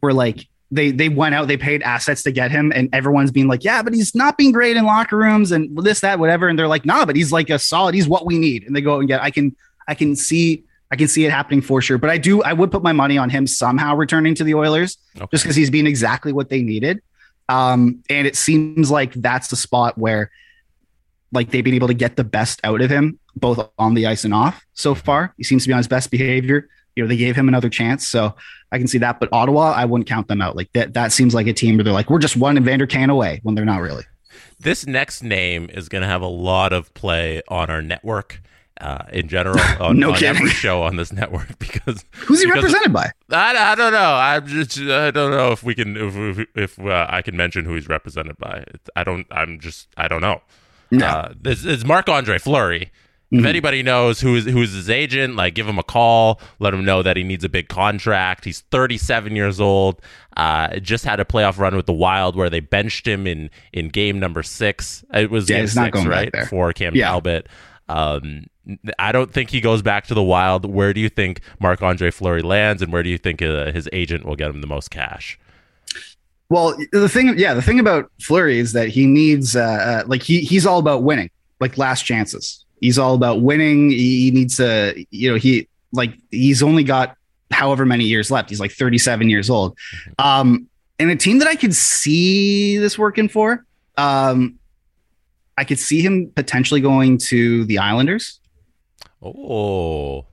[0.00, 3.46] where like they they went out, they paid assets to get him, and everyone's being
[3.46, 6.48] like, yeah, but he's not being great in locker rooms and this, that, whatever.
[6.48, 8.64] And they're like, nah, but he's like a solid, he's what we need.
[8.64, 9.54] And they go and get, I can,
[9.86, 11.96] I can see, I can see it happening for sure.
[11.96, 14.98] But I do, I would put my money on him somehow returning to the Oilers
[15.16, 15.26] okay.
[15.30, 17.02] just because he's being exactly what they needed.
[17.48, 20.32] Um, and it seems like that's the spot where
[21.30, 24.24] like they've been able to get the best out of him, both on the ice
[24.24, 25.34] and off so far.
[25.36, 28.06] He seems to be on his best behavior you know, they gave him another chance.
[28.06, 28.34] So
[28.72, 29.20] I can see that.
[29.20, 30.56] But Ottawa, I wouldn't count them out.
[30.56, 33.10] Like that, that seems like a team where they're like, we're just one Evander Kane
[33.10, 34.04] away when they're not really.
[34.58, 38.42] This next name is going to have a lot of play on our network.
[38.80, 42.62] Uh, in general, on, no on every show on this network, because who's he because
[42.62, 43.12] represented by?
[43.30, 44.14] I, I don't know.
[44.14, 47.66] I'm just I don't know if we can if if, if uh, I can mention
[47.66, 48.64] who he's represented by.
[48.96, 49.26] I don't.
[49.30, 50.40] I'm just I don't know.
[50.90, 52.90] No, uh, this is Marc Andre Fleury
[53.32, 53.44] Mm-hmm.
[53.44, 57.00] If anybody knows who's who's his agent, like give him a call, let him know
[57.02, 58.44] that he needs a big contract.
[58.44, 60.00] He's 37 years old.
[60.36, 63.88] Uh, just had a playoff run with the Wild where they benched him in in
[63.88, 65.04] game number six.
[65.14, 67.06] It was yeah, game six, right, for Cam yeah.
[67.06, 67.46] Talbot.
[67.88, 68.46] Um,
[68.98, 70.64] I don't think he goes back to the Wild.
[70.64, 73.88] Where do you think Marc Andre Fleury lands, and where do you think uh, his
[73.92, 75.38] agent will get him the most cash?
[76.48, 80.24] Well, the thing, yeah, the thing about Fleury is that he needs, uh, uh like
[80.24, 82.64] he he's all about winning, like last chances.
[82.80, 83.90] He's all about winning.
[83.90, 87.16] He needs to, you know, he like he's only got
[87.50, 88.48] however many years left.
[88.48, 89.76] He's like 37 years old.
[90.18, 93.64] Um, and a team that I could see this working for,
[93.96, 94.58] um,
[95.56, 98.40] I could see him potentially going to the Islanders.
[99.22, 100.26] Oh,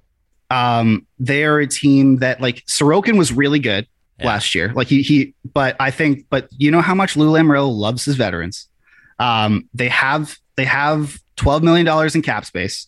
[0.49, 3.87] um, they are a team that like Sorokin was really good
[4.19, 4.27] yeah.
[4.27, 4.71] last year.
[4.73, 8.15] Like he he, but I think, but you know how much Lou Lamoriello loves his
[8.15, 8.67] veterans.
[9.19, 12.87] Um, they have they have $12 million in cap space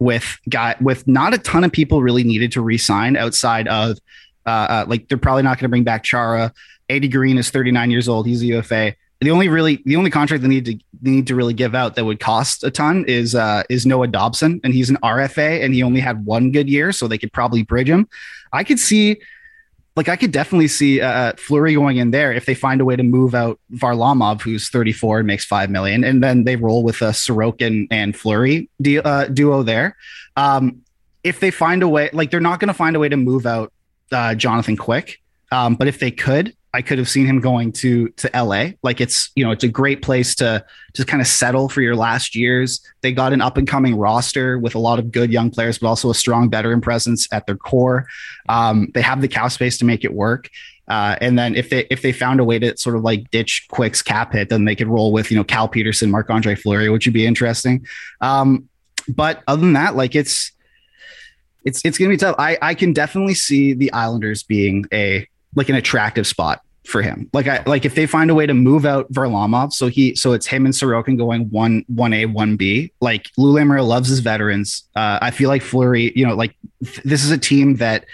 [0.00, 3.98] with got with not a ton of people really needed to re-sign outside of
[4.46, 6.52] uh, uh, like they're probably not going to bring back Chara.
[6.88, 8.26] Eddie Green is 39 years old.
[8.26, 8.96] He's a UFA.
[9.20, 11.94] The only really the only contract they need to they need to really give out
[11.94, 15.74] that would cost a ton is uh, is Noah Dobson, and he's an RFA, and
[15.74, 18.08] he only had one good year, so they could probably bridge him.
[18.52, 19.20] I could see
[19.96, 22.84] like I could definitely see uh, uh, Fleury going in there if they find a
[22.84, 26.82] way to move out Varlamov, who's 34 and makes five million, and then they roll
[26.82, 29.96] with a Sorokin and Fleury de- uh, duo there.
[30.36, 30.82] Um,
[31.24, 33.46] if they find a way, like they're not going to find a way to move
[33.46, 33.72] out
[34.12, 35.20] uh, Jonathan Quick,
[35.52, 38.70] um, but if they could, I could have seen him going to to LA.
[38.82, 41.96] Like it's you know it's a great place to to kind of settle for your
[41.96, 42.80] last years.
[43.00, 45.88] They got an up and coming roster with a lot of good young players, but
[45.88, 48.06] also a strong veteran presence at their core.
[48.48, 50.48] Um, they have the cap space to make it work.
[50.86, 53.66] Uh, and then if they if they found a way to sort of like ditch
[53.70, 56.88] Quick's cap hit, then they could roll with you know Cal Petersen, Marc Andre Fleury,
[56.88, 57.86] which would be interesting.
[58.20, 58.68] Um,
[59.08, 60.52] but other than that, like it's
[61.64, 62.36] it's it's gonna be tough.
[62.38, 67.28] I I can definitely see the Islanders being a like an attractive spot for him.
[67.32, 70.32] Like I like if they find a way to move out Varlamov, so he so
[70.32, 72.92] it's him and Sorokin going one one A one B.
[73.00, 74.84] Like Lou Lamoriello loves his veterans.
[74.94, 78.06] Uh, I feel like Fleury, you know, like th- this is a team that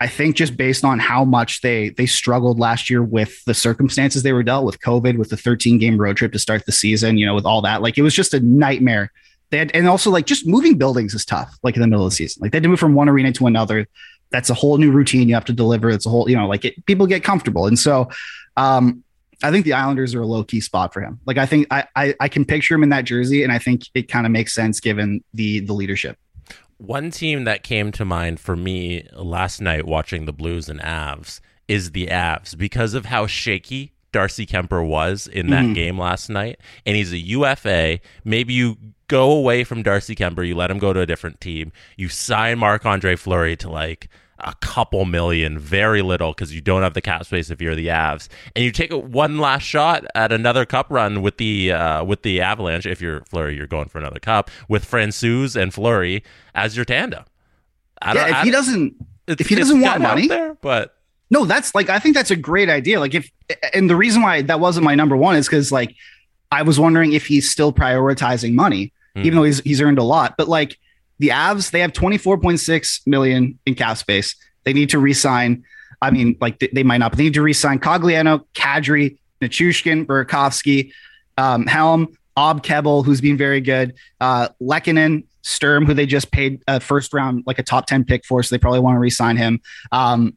[0.00, 4.22] I think just based on how much they they struggled last year with the circumstances
[4.22, 7.18] they were dealt with COVID, with the 13 game road trip to start the season,
[7.18, 9.12] you know, with all that, like it was just a nightmare.
[9.50, 12.10] They had, and also like just moving buildings is tough, like in the middle of
[12.10, 12.40] the season.
[12.40, 13.86] Like they had to move from one arena to another
[14.32, 15.90] that's a whole new routine you have to deliver.
[15.90, 17.66] It's a whole, you know, like it, people get comfortable.
[17.66, 18.08] And so,
[18.56, 19.04] um,
[19.44, 21.20] I think the Islanders are a low key spot for him.
[21.26, 23.82] Like I think I, I, I can picture him in that jersey, and I think
[23.94, 26.16] it kind of makes sense given the the leadership.
[26.78, 31.40] One team that came to mind for me last night watching the Blues and Avs
[31.68, 35.72] is the Avs because of how shaky Darcy Kuemper was in that mm-hmm.
[35.72, 38.00] game last night, and he's a UFA.
[38.24, 38.76] Maybe you
[39.08, 42.58] go away from Darcy Kuemper, you let him go to a different team, you sign
[42.58, 44.08] Marc Andre Fleury to like
[44.42, 47.88] a couple million, very little, because you don't have the cap space if you're the
[47.88, 52.22] Avs, and you take one last shot at another cup run with the uh, with
[52.22, 52.86] the Avalanche.
[52.86, 56.22] If you're Fleury, you're going for another cup with Francouz and Fleury
[56.54, 57.24] as your tandem.
[58.00, 58.94] I yeah, if I, he doesn't,
[59.28, 60.96] if he doesn't want money, there, but
[61.30, 63.00] no, that's like I think that's a great idea.
[63.00, 63.30] Like if
[63.72, 65.94] and the reason why that wasn't my number one is because like
[66.50, 69.24] I was wondering if he's still prioritizing money, mm.
[69.24, 70.36] even though he's he's earned a lot.
[70.36, 70.78] But like
[71.22, 74.34] the Avs, they have 24.6 million in cap space.
[74.64, 75.62] They need to resign.
[76.02, 80.04] I mean, like they, they might not, but they need to resign Cogliano, Kadri, Nichushkin,
[80.04, 80.92] Burakovsky,
[81.38, 84.48] um, Helm, Ob Kebel, who's been very good, uh,
[85.44, 88.42] Sturm, who they just paid a first round, like a top 10 pick for.
[88.42, 89.60] So they probably want to resign him.
[89.92, 90.36] Um,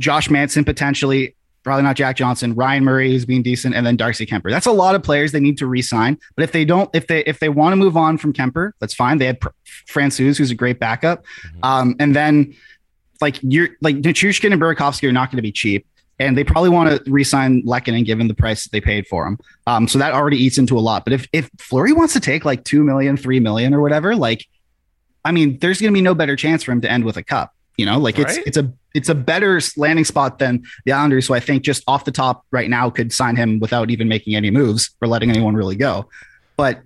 [0.00, 1.35] Josh Manson, potentially,
[1.66, 4.50] probably not Jack Johnson, Ryan Murray, who's being decent, and then Darcy Kuemper.
[4.50, 6.16] That's a lot of players they need to re-sign.
[6.36, 8.94] But if they don't, if they if they want to move on from Kuemper, that's
[8.94, 9.18] fine.
[9.18, 9.40] They had
[9.88, 11.64] Francouz, who's a great backup, mm-hmm.
[11.64, 12.54] um, and then
[13.20, 15.86] like you're like Nichushkin and Burakovsky are not going to be cheap.
[16.18, 19.38] And they probably want to re-sign Lehkonen given the price that they paid for him.
[19.66, 21.04] Um, so that already eats into a lot.
[21.04, 24.46] But if if Fleury wants to take like two million, three million, or whatever, like,
[25.24, 27.24] I mean, there's going to be no better chance for him to end with a
[27.24, 27.52] cup.
[27.76, 28.38] You know, like right?
[28.38, 31.26] it's it's a it's a better landing spot than the Islanders.
[31.26, 34.34] who I think just off the top right now could sign him without even making
[34.34, 36.08] any moves or letting anyone really go.
[36.56, 36.80] But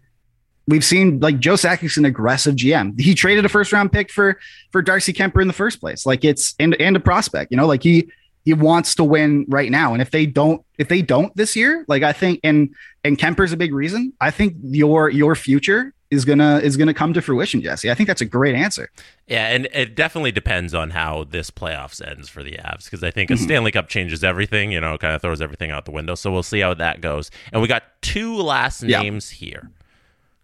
[0.66, 2.98] we've seen like Joe Sakic's an aggressive GM.
[2.98, 4.38] He traded a first round pick for
[4.72, 6.06] for Darcy Kuemper in the first place.
[6.06, 8.10] Like it's and and a prospect, you know, like he
[8.44, 9.92] he wants to win right now.
[9.92, 12.74] And if they don't, if they don't this year, like I think and
[13.04, 14.12] and Kuemper's a big reason.
[14.20, 17.90] I think your your future is gonna is gonna come to fruition, Jesse.
[17.90, 18.90] I think that's a great answer.
[19.26, 23.10] Yeah, and it definitely depends on how this playoffs ends for the Avs because I
[23.10, 23.44] think a mm-hmm.
[23.44, 24.72] Stanley Cup changes everything.
[24.72, 26.14] You know, kind of throws everything out the window.
[26.14, 27.30] So we'll see how that goes.
[27.52, 29.70] And we got two last names here: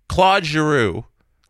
[0.09, 1.05] Claude Giroux,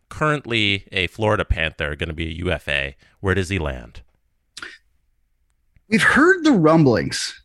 [0.09, 2.95] currently a Florida Panther, going to be a UFA.
[3.21, 4.01] Where does he land?
[5.89, 7.43] We've heard the rumblings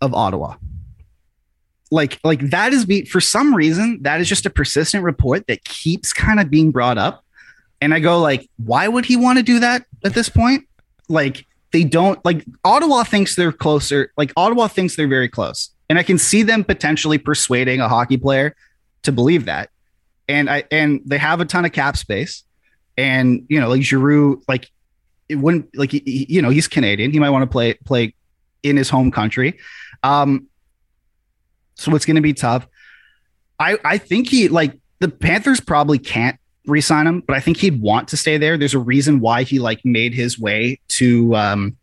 [0.00, 0.56] of Ottawa
[1.90, 5.64] like like that is be for some reason that is just a persistent report that
[5.64, 7.24] keeps kind of being brought up.
[7.80, 10.66] And i go like why would he want to do that at this point?
[11.08, 15.70] Like they don't like ottawa thinks they're closer like ottawa thinks they're very close.
[15.88, 18.56] And i can see them potentially persuading a hockey player
[19.02, 19.70] to believe that.
[20.28, 22.42] And i and they have a ton of cap space.
[22.98, 24.70] And you know like Giroux like
[25.28, 27.12] it wouldn't like you know he's canadian.
[27.12, 28.14] He might want to play play
[28.64, 29.58] in his home country.
[30.02, 30.48] Um
[31.76, 32.66] so it's going to be tough.
[33.58, 37.80] I I think he like the Panthers probably can't re-sign him, but I think he'd
[37.80, 38.58] want to stay there.
[38.58, 41.76] There's a reason why he like made his way to um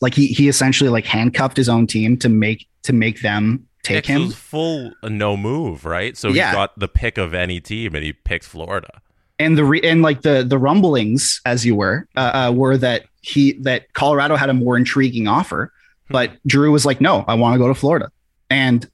[0.00, 4.06] like he he essentially like handcuffed his own team to make to make them take
[4.06, 4.30] him.
[4.30, 6.16] full no move, right?
[6.16, 6.50] So yeah.
[6.50, 9.00] he got the pick of any team and he picked Florida.
[9.38, 13.06] And the re- and like the the rumblings as you were uh, uh, were that
[13.22, 15.72] he that Colorado had a more intriguing offer,
[16.06, 16.12] hmm.
[16.12, 18.12] but Drew was like, "No, I want to go to Florida."
[18.50, 18.88] And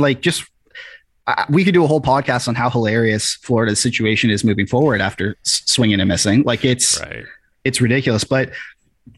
[0.00, 0.44] like just
[1.48, 5.36] we could do a whole podcast on how hilarious Florida's situation is moving forward after
[5.42, 6.42] swinging and missing.
[6.42, 7.24] Like it's right.
[7.64, 8.50] it's ridiculous, but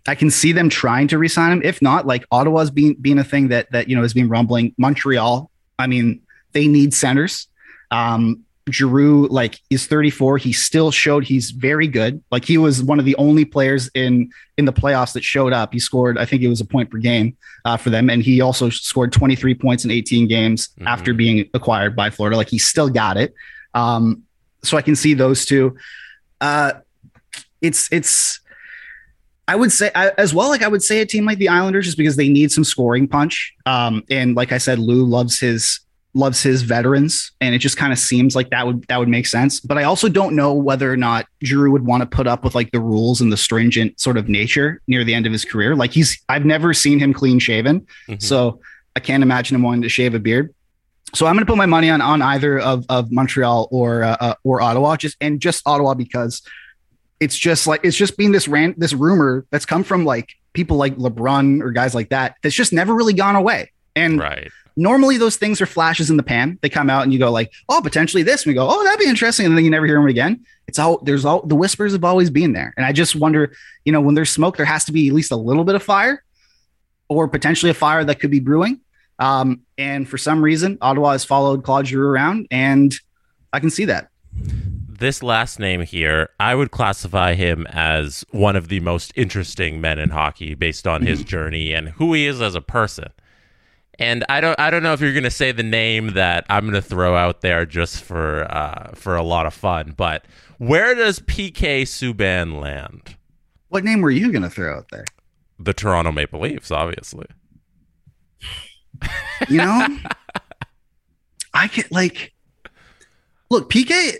[0.06, 1.62] I can see them trying to resign him.
[1.62, 4.74] If not, like Ottawa's being being a thing that that you know has been rumbling.
[4.78, 7.48] Montreal, I mean, they need centers.
[7.90, 10.38] Um, Giroux, like, is 34.
[10.38, 12.22] He still showed he's very good.
[12.30, 15.72] Like, he was one of the only players in in the playoffs that showed up.
[15.72, 18.40] He scored, I think it was a point per game uh, for them, and he
[18.40, 20.86] also scored 23 points in 18 games mm-hmm.
[20.86, 22.36] after being acquired by Florida.
[22.36, 23.34] Like, he still got it.
[23.74, 24.24] Um,
[24.62, 25.76] so I can see those two.
[26.40, 26.72] Uh,
[27.60, 28.40] it's it's.
[29.48, 30.48] I would say I, as well.
[30.48, 33.08] Like I would say a team like the Islanders, just because they need some scoring
[33.08, 33.54] punch.
[33.66, 35.80] Um, and like I said, Lou loves his
[36.14, 39.26] loves his veterans, and it just kind of seems like that would that would make
[39.26, 39.60] sense.
[39.60, 42.54] But I also don't know whether or not Drew would want to put up with
[42.54, 45.74] like the rules and the stringent sort of nature near the end of his career.
[45.74, 48.20] Like he's I've never seen him clean shaven, mm-hmm.
[48.20, 48.60] so
[48.94, 50.54] I can't imagine him wanting to shave a beard.
[51.14, 54.16] So I'm going to put my money on on either of of Montreal or uh,
[54.20, 56.42] uh, or Ottawa, just and just Ottawa because
[57.20, 60.76] it's just like it's just being this ran this rumor that's come from like people
[60.76, 63.72] like LeBrun or guys like that that's just never really gone away.
[63.94, 66.58] And right normally those things are flashes in the pan.
[66.62, 68.44] They come out and you go like, oh, potentially this.
[68.44, 69.46] And we go, oh, that'd be interesting.
[69.46, 70.44] And then you never hear them again.
[70.66, 72.72] It's all there's all the whispers have always been there.
[72.76, 73.52] And I just wonder,
[73.84, 75.82] you know, when there's smoke, there has to be at least a little bit of
[75.82, 76.22] fire
[77.08, 78.80] or potentially a fire that could be brewing.
[79.18, 82.94] Um, and for some reason, Ottawa has followed Claude Giroux around, and
[83.52, 84.08] I can see that.
[85.02, 89.98] This last name here, I would classify him as one of the most interesting men
[89.98, 93.08] in hockey based on his journey and who he is as a person.
[94.02, 96.64] And I don't I don't know if you're going to say the name that I'm
[96.64, 100.24] going to throw out there just for uh, for a lot of fun, but
[100.58, 103.16] where does PK Subban land?
[103.68, 105.04] What name were you going to throw out there?
[105.64, 107.26] the Toronto Maple Leafs, obviously.
[109.48, 109.98] You know,
[111.54, 112.32] I get like,
[113.50, 114.16] look, PK.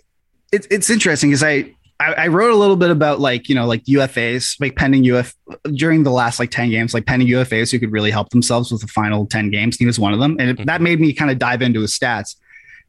[0.51, 3.66] It's it's interesting because I, I I wrote a little bit about like you know
[3.66, 5.34] like UFAs like pending UF
[5.74, 8.80] during the last like ten games like pending UFAs who could really help themselves with
[8.80, 9.76] the final ten games.
[9.76, 11.96] He was one of them, and it, that made me kind of dive into his
[11.96, 12.36] stats.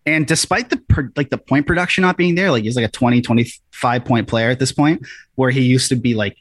[0.06, 2.92] And despite the per, like the point production not being there, like he's like a
[2.92, 5.06] 20, 25 point player at this point,
[5.36, 6.38] where he used to be like,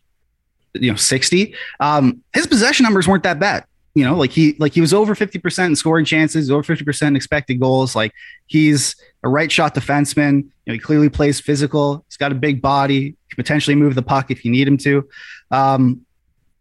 [0.75, 1.55] you know, 60.
[1.79, 3.65] Um, his possession numbers weren't that bad.
[3.95, 7.17] You know, like he like he was over 50% in scoring chances, over 50% in
[7.17, 7.95] expected goals.
[7.95, 8.13] Like
[8.47, 10.45] he's a right shot defenseman.
[10.45, 12.05] You know, he clearly plays physical.
[12.09, 15.09] He's got a big body, can potentially move the puck if you need him to.
[15.51, 16.07] Um,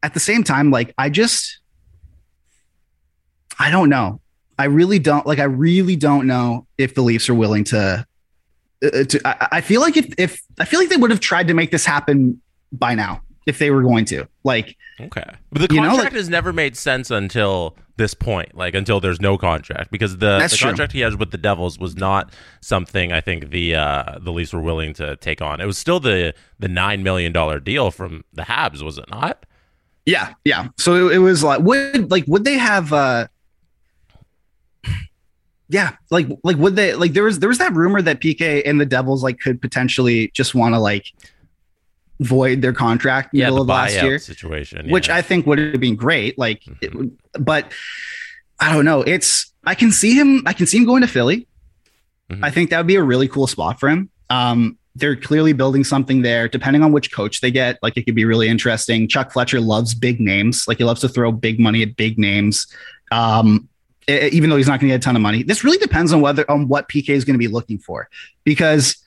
[0.04, 1.60] at the same time, like I just
[3.58, 4.20] I don't know.
[4.60, 5.40] I really don't like.
[5.40, 8.06] I really don't know if the Leafs are willing to.
[8.84, 11.48] uh, to I, I feel like if if I feel like they would have tried
[11.48, 12.42] to make this happen
[12.74, 14.28] by now if they were going to.
[14.44, 15.24] Like, Okay.
[15.52, 19.00] But the You know, contract like- has never made sense until this point, like until
[19.00, 20.68] there's no contract, because the, the true.
[20.70, 22.32] contract he has with the Devils was not
[22.62, 25.60] something I think the uh, the Leafs were willing to take on.
[25.60, 29.46] It was still the the nine million dollar deal from the Habs, was it not?
[30.06, 30.68] yeah, yeah.
[30.78, 32.92] So it, it was like would like would they have?
[32.94, 33.28] uh
[35.70, 38.80] Yeah, like like would they like there was there was that rumor that PK and
[38.82, 41.06] the Devils like could potentially just want to like
[42.22, 44.18] void their contract middle the of last year.
[44.20, 45.10] situation, which.
[45.10, 46.38] I think would have been great.
[46.38, 46.78] Like, Mhm.
[46.82, 47.72] it but
[48.60, 49.02] I don't know.
[49.02, 50.44] It's I can see him.
[50.46, 51.48] I can see him going to Philly.
[52.32, 52.40] Mhm.
[52.44, 54.10] I think that would be a really cool spot for him.
[54.30, 56.48] Um, they're clearly building something there.
[56.48, 59.08] Depending on which coach they get, like it could be really interesting.
[59.08, 60.66] Chuck Fletcher loves big names.
[60.68, 62.68] Like he loves to throw big money at big names.
[63.12, 63.68] Um,
[64.08, 66.22] even though he's not going to get a ton of money, this really depends on
[66.22, 68.10] whether on what PK is going to be looking for,
[68.44, 68.98] because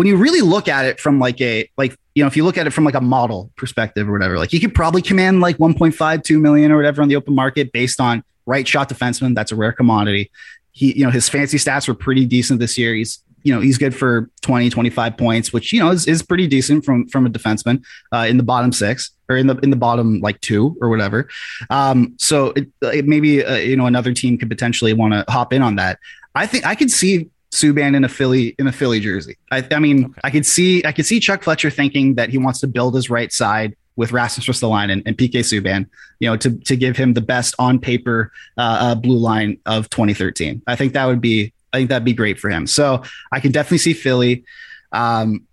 [0.00, 2.56] when you really look at it from like a like you know if you look
[2.56, 5.58] at it from like a model perspective or whatever like you could probably command like
[5.58, 9.34] 1.5 2 million or whatever on the open market based on right shot defenseman.
[9.34, 10.30] That's a rare commodity.
[10.72, 12.94] He you know his fancy stats were pretty decent this year.
[12.94, 16.46] He's you know he's good for 20 25 points which you know is, is pretty
[16.46, 19.76] decent from from a defenseman uh, in the bottom six or in the in the
[19.76, 21.28] bottom like two or whatever.
[21.68, 25.52] Um so it, it maybe uh, you know another team could potentially want to hop
[25.52, 25.98] in on that.
[26.34, 29.36] I think i could see Subban in a Philly in a Philly jersey.
[29.50, 30.20] I, I mean, Okay.
[30.24, 33.10] I could see I could see Chuck Fletcher thinking that he wants to build his
[33.10, 35.86] right side with Rasmus Ristolainen and PK Subban,
[36.20, 39.90] you know, to to give him the best on paper uh, uh, blue line of
[39.90, 40.62] 2013.
[40.66, 42.66] I think that would be I think that'd be great for him.
[42.66, 44.44] So I can definitely see Philly.
[44.92, 45.46] Um,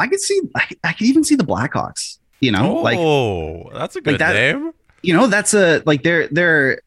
[0.00, 2.18] I could see I, I could even see the Blackhawks.
[2.40, 4.72] You know, like oh, that's a good that- name.
[5.02, 6.80] you know that's a like they're they're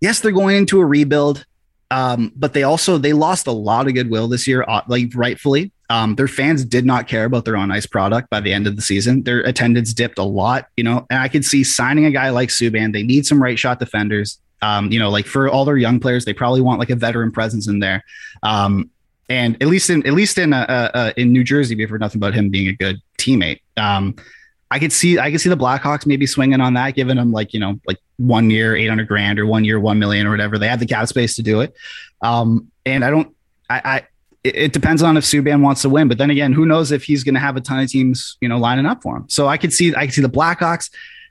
[0.00, 1.46] yes they're going into a rebuild
[1.90, 5.72] um but they also they lost a lot of goodwill this year uh, like rightfully.
[5.90, 8.76] Um their fans did not care about their on ice product by the end of
[8.76, 9.22] the season.
[9.22, 12.50] Their attendance dipped a lot you know and i could see signing a guy like
[12.50, 14.38] Subban they need some right shot defenders.
[14.62, 17.32] Um you know like for all their young players they probably want like a veteran
[17.32, 18.04] presence in there.
[18.42, 18.90] Um
[19.28, 22.18] and at least in at least in uh, uh, in New Jersey, we've heard nothing
[22.18, 23.60] about him being a good teammate.
[23.76, 24.16] Um,
[24.70, 27.54] I could see I could see the Blackhawks maybe swinging on that, giving them like
[27.54, 30.58] you know like one year eight hundred grand or one year one million or whatever.
[30.58, 31.74] They have the cap space to do it.
[32.22, 33.34] Um, and I don't.
[33.70, 34.02] I, I
[34.44, 37.24] it, depends on if Subban wants to win, but then again, who knows if he's
[37.24, 39.24] going to have a ton of teams you know lining up for him.
[39.28, 40.90] So I could see I could see the Blackhawks.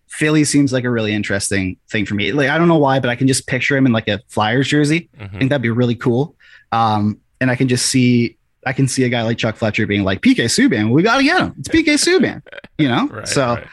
[0.10, 2.32] Philly seems like a really interesting thing for me.
[2.32, 4.68] Like I don't know why, but I can just picture him in like a Flyers
[4.68, 5.10] jersey.
[5.20, 5.38] I Mhm.
[5.40, 6.36] think that'd be really cool.
[6.72, 10.04] Um, and I can just see I can see a guy like Chuck Fletcher being
[10.04, 10.92] like PK Subban.
[10.92, 11.56] We got to get him.
[11.60, 12.42] It's PK Subban.
[12.78, 13.08] You know.
[13.12, 13.68] Right, so right.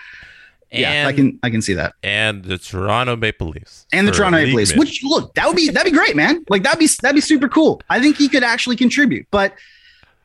[0.71, 1.95] yeah, And, I can I can see that.
[2.03, 5.57] and the Toronto Maple Leafs And the Toronto league Maple Leafs, which look that would
[5.57, 6.45] be that'd be great, man.
[6.49, 7.81] Like that'd be that'd be super cool.
[7.89, 9.55] I think he could actually contribute, but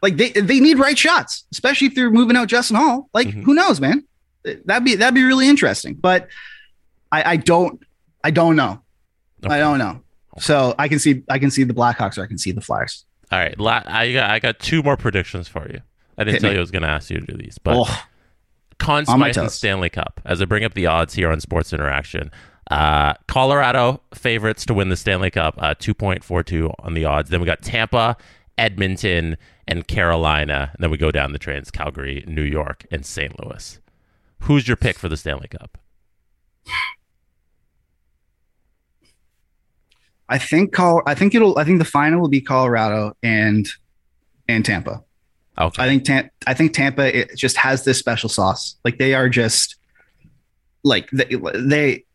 [0.02, 3.10] like they they need right shots, especially if they're moving out Justin Holl.
[3.14, 3.44] Like Mhm.
[3.44, 4.04] who knows, man?
[4.66, 5.94] That'd be that'd be really interesting.
[5.96, 6.28] But
[7.12, 7.82] I I don't
[8.24, 8.82] I don't know.
[9.46, 9.56] Okay.
[9.56, 10.02] I don't know.
[10.40, 13.06] So I can see I can see the Blackhawks or I can see the Flyers.
[13.32, 15.82] All right, la- I got I got two more predictions for you.
[16.18, 16.56] I didn't Hit tell me.
[16.56, 18.04] you I was going to ask you to do these, but Oh,
[18.78, 19.54] Conn On my Smythe and toes.
[19.56, 20.20] Stanley Cup.
[20.26, 22.32] As I bring up the odds here on Sports Interaction,
[22.72, 27.06] uh, Colorado favorites to win the Stanley Cup, uh, two point four two on the
[27.06, 27.30] odds.
[27.30, 28.18] Then we got Tampa,
[28.58, 30.72] Edmonton, and Carolina.
[30.74, 33.34] And then we go down the trains: Calgary, New York, and St.
[33.44, 33.80] Louis.
[34.44, 35.78] Who's your pick for the Stanley Cup?
[40.30, 43.68] I think Col- I think it'll I think the final will be Colorado and
[44.48, 45.04] and Tampa.
[45.58, 48.76] Okay, I think Tam- I think Tampa it just has this special sauce.
[48.86, 49.76] Like they are just
[50.84, 52.06] like they, they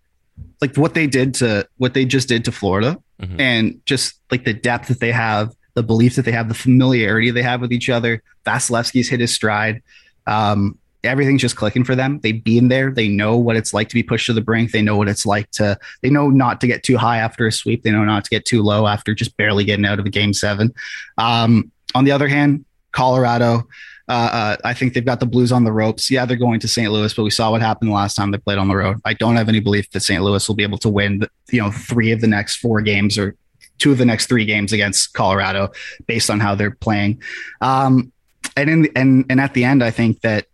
[0.60, 3.40] like what they did to what they just did to Florida Mhm.
[3.40, 7.30] and just like the depth that they have, the belief that they have, the familiarity
[7.30, 8.22] they have with each other.
[8.46, 9.82] Vasilevskiy's hit his stride.
[10.26, 12.20] Um, everything's just clicking for them.
[12.22, 12.90] They've been there.
[12.90, 14.72] They know what it's like to be pushed to the brink.
[14.72, 17.52] They know what it's like to, they know not to get too high after a
[17.52, 17.82] sweep.
[17.82, 20.32] They know not to get too low after just barely getting out of a game
[20.32, 20.74] seven.
[21.18, 23.68] Um, on the other hand, Colorado,
[24.08, 26.10] uh, uh, I think they've got the Blues on the ropes.
[26.10, 26.92] Yeah, they're going to St.
[26.92, 29.00] Louis, but we saw what happened last time they played on the road.
[29.04, 30.22] I don't have any belief that St.
[30.22, 33.34] Louis will be able to win, you know, three of the next four games or
[33.78, 35.72] two of the next three games against Colorado
[36.06, 37.22] based on how they're playing.
[37.60, 38.12] Um,
[38.56, 40.46] and in and and at the end, I think that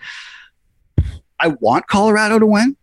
[1.41, 2.76] I want Colorado to win.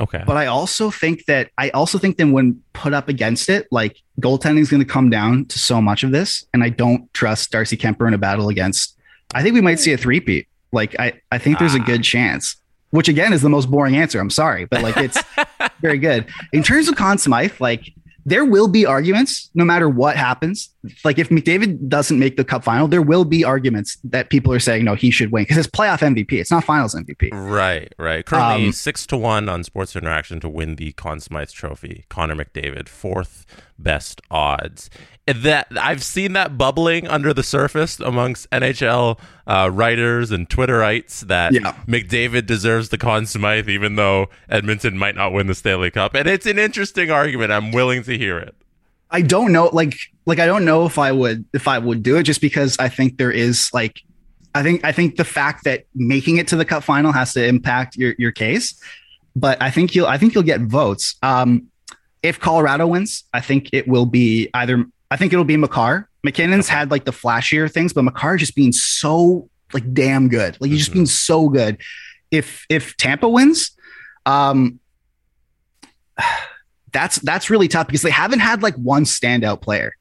[0.00, 0.22] Okay.
[0.24, 4.00] But I also think that I also think that when put up against it, like
[4.20, 7.50] goaltending is going to come down to so much of this, and I don't trust
[7.50, 8.96] Darcy Kuemper in a battle against.
[9.34, 10.46] I think we might see a three-peat.
[10.72, 11.84] Like I, I think there's a ah.
[11.84, 12.56] good chance.
[12.90, 14.18] Which again is the most boring answer.
[14.18, 15.22] I'm sorry, but like it's
[15.80, 17.60] very good in terms of Conn Smythe.
[17.60, 17.92] Like
[18.28, 20.68] there will be arguments no matter what happens.
[21.04, 24.58] Like if McDavid doesn't make the cup final, there will be arguments that people are
[24.58, 26.32] saying no, he should win because it's playoff MVP.
[26.32, 27.30] It's not finals MVP.
[27.32, 28.24] Right, right.
[28.24, 32.04] Currently Um, six to one on Sports Interaction to win the Conn Smythe Trophy.
[32.08, 33.46] Connor McDavid, fourth
[33.78, 34.90] best odds.
[35.36, 41.52] That I've seen that bubbling under the surface amongst NHL uh, writers and Twitterites that
[41.52, 41.74] Yeah.
[41.86, 46.14] McDavid deserves the Conn Smythe, even though Edmonton might not win the Stanley Cup.
[46.14, 47.52] And it's an interesting argument.
[47.52, 48.54] I'm willing to hear it.
[49.10, 49.94] I don't know, like
[50.26, 52.88] like I don't know if I would if I would do it just because I
[52.88, 54.00] think there is like
[54.54, 57.44] I think I think the fact that making it to the cup final has to
[57.46, 58.74] impact your your case.
[59.36, 61.16] But I think you'll I think you'll get votes.
[61.22, 61.68] Um
[62.22, 66.08] if Colorado wins, I think it will be either I think it'll be Makar.
[66.24, 70.56] MacKinnon's had like the flashier things, but Makar just being so like damn good.
[70.60, 70.94] Like he's just Mhm.
[70.94, 71.78] being so good.
[72.30, 73.70] If if Tampa wins,
[74.26, 74.80] um
[76.92, 79.94] that's that's really tough because they haven't had like one standout player.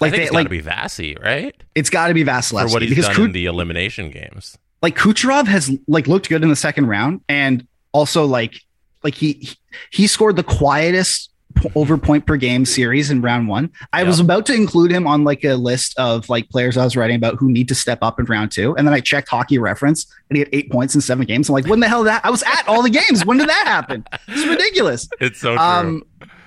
[0.00, 1.62] Like I think they it's got like to be Vassy, right?
[1.74, 4.56] it's got to be For Vasilevskiy what he's because done in the elimination games.
[4.82, 8.60] like Kucherov has like looked good in the second round and also like
[9.02, 9.48] like he
[9.90, 11.30] he scored the quietest
[11.74, 13.70] over point per game series in round one.
[13.92, 14.08] I Yeah.
[14.08, 17.16] was about to include him on like a list of like players I was writing
[17.16, 20.06] about who need to step up in round two, and then I checked Hockey Reference
[20.30, 21.48] and he had eight points in seven games.
[21.48, 22.24] I'm like, when the hell that?
[22.24, 23.24] I was at all the games.
[23.26, 24.04] When did that happen?
[24.28, 25.08] This is ridiculous.
[25.20, 25.64] It's so true.
[25.64, 26.02] Um,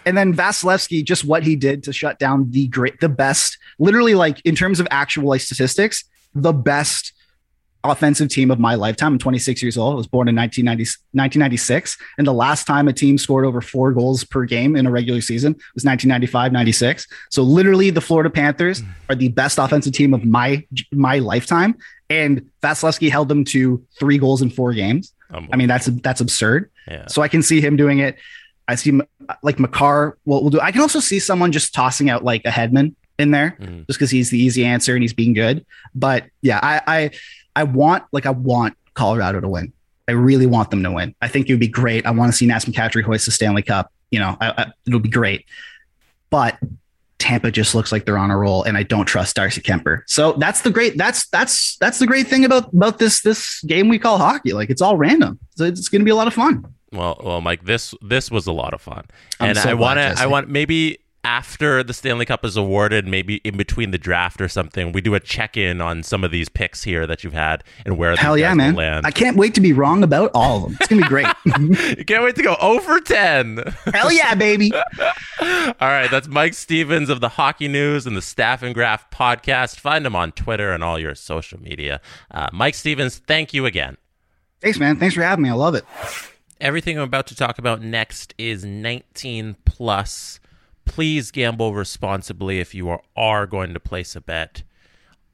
[0.05, 4.15] and then Vasilevskiy, just what he did to shut down the great, the best, literally
[4.15, 7.13] like in terms of actual like statistics, the best
[7.83, 9.13] offensive team of my lifetime.
[9.13, 9.93] I'm 26 years old.
[9.93, 11.97] I was born in 1990, 1996.
[12.17, 15.21] And the last time a team scored over four goals per game in a regular
[15.21, 17.07] season was 1995, 96.
[17.29, 21.75] So literally the Florida Panthers are the best offensive team of my, my lifetime.
[22.09, 25.13] And Vasilevskiy held them to three goals in four games.
[25.33, 26.69] I mean, that's, that's absurd.
[26.87, 27.07] yeah.
[27.07, 28.17] So I can see him doing it.
[28.67, 28.99] I see
[29.43, 30.59] like Makar will, will do.
[30.59, 33.85] I can also see someone just tossing out like a Hedman in there Mhm.
[33.87, 35.65] just because he's the easy answer and he's being good.
[35.95, 37.11] But yeah, I, I
[37.55, 39.73] I want like I want Colorado to win.
[40.07, 41.15] I really want them to win.
[41.21, 42.05] I think it would be great.
[42.05, 43.91] I want to see Nats McCaffrey hoist the Stanley Cup.
[44.09, 45.45] You know, I, I, it'll be great.
[46.29, 46.57] But
[47.17, 50.01] Tampa just looks like they're on a roll, and I don't trust Darcy Kuemper.
[50.07, 50.97] So that's the great.
[50.97, 54.53] That's that's that's the great thing about about this this game we call hockey.
[54.53, 55.39] Like it's all random.
[55.55, 56.65] So it's going to be a lot of fun.
[56.91, 59.05] Well, well, Mike, this this was a lot of fun,
[59.39, 60.21] I'm and so I want to.
[60.21, 64.47] I want maybe after the Stanley Cup is awarded, maybe in between the draft or
[64.47, 67.63] something, we do a check in on some of these picks here that you've had
[67.85, 68.15] and where.
[68.15, 68.75] The hell yeah, man!
[68.75, 69.05] Land.
[69.05, 70.77] I can't wait to be wrong about all of them.
[70.79, 71.27] It's gonna be great.
[71.97, 73.63] you can't wait to go over ten.
[73.93, 74.71] Hell yeah, baby!
[75.41, 79.79] All right, that's Mike Stephens of the Hockey News and the Staff and Graph podcast.
[79.79, 81.99] Find him on Twitter and all your social media.
[82.29, 83.97] Uh, Mike Stephens, thank you again.
[84.59, 84.97] Thanks, man.
[84.97, 85.49] Thanks for having me.
[85.49, 85.83] I love it.
[86.59, 90.39] Everything I'm about to talk about next is 19 plus.
[90.91, 94.63] Please gamble responsibly if you are, are going to place a bet.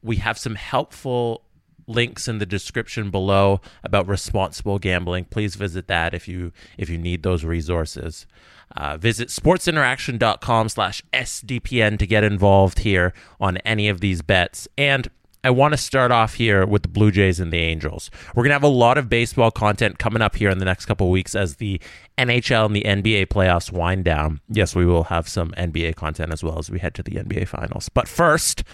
[0.04, 1.42] We have some helpful
[1.88, 5.26] links in the description below about responsible gambling.
[5.26, 8.28] Please visit that if you if you need those resources.
[8.76, 14.68] Uh, visit sportsinteraction.com slash SDPN to get involved here on any of these bets.
[14.78, 15.10] And
[15.48, 18.12] I want to start off here with the Blue Jays and the Angels.
[18.36, 20.88] We're going to have a lot of baseball content coming up here in the next
[20.88, 21.80] couple weeks as the
[22.18, 24.42] NHL and the NBA playoffs wind down.
[24.50, 27.48] Yes, we will have some NBA content as well as we head to the NBA
[27.48, 27.88] finals.
[27.88, 28.66] But first,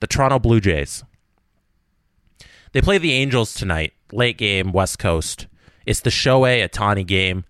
[0.00, 1.04] the Toronto Blue Jays.
[2.72, 5.48] They play the Angels tonight, late game, West Coast.
[5.84, 7.44] It's the Shohei Ohtani game.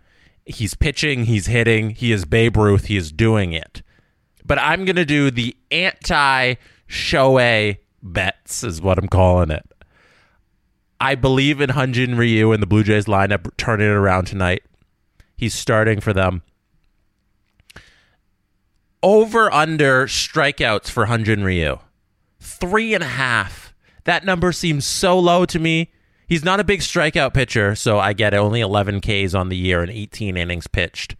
[0.44, 3.82] He's pitching, he's hitting, he is Babe Ruth, he is doing it.
[4.44, 6.54] But I'm going to do the anti
[6.88, 7.76] Shohei
[8.12, 9.64] bets, is what I'm calling it.
[11.00, 14.62] I believe in Hyun-Jin Ryu and the Blue Jays lineup turning it around tonight.
[15.36, 16.42] He's starting for them.
[19.02, 21.78] Over under strikeouts for Hyun-Jin Ryu.
[22.40, 23.74] Three and a half.
[24.04, 25.92] That number seems so low to me.
[26.26, 29.82] He's not a big strikeout pitcher, so I get only 11 Ks on the year
[29.82, 31.14] and 18 innings pitched.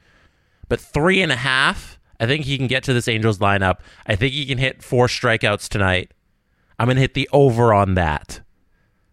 [0.69, 3.79] But three and a half, I think he can get to this Angels lineup.
[4.07, 6.13] I think he can hit four strikeouts tonight.
[6.79, 8.41] I'm going to hit the over on that.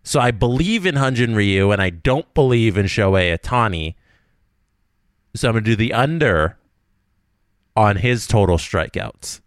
[0.04, 3.96] So I believe in Hyun-Jin Ryu, and I don't believe in Shohei Ohtani.
[5.36, 6.58] So I'm going to do the under
[7.76, 9.40] on his total strikeouts.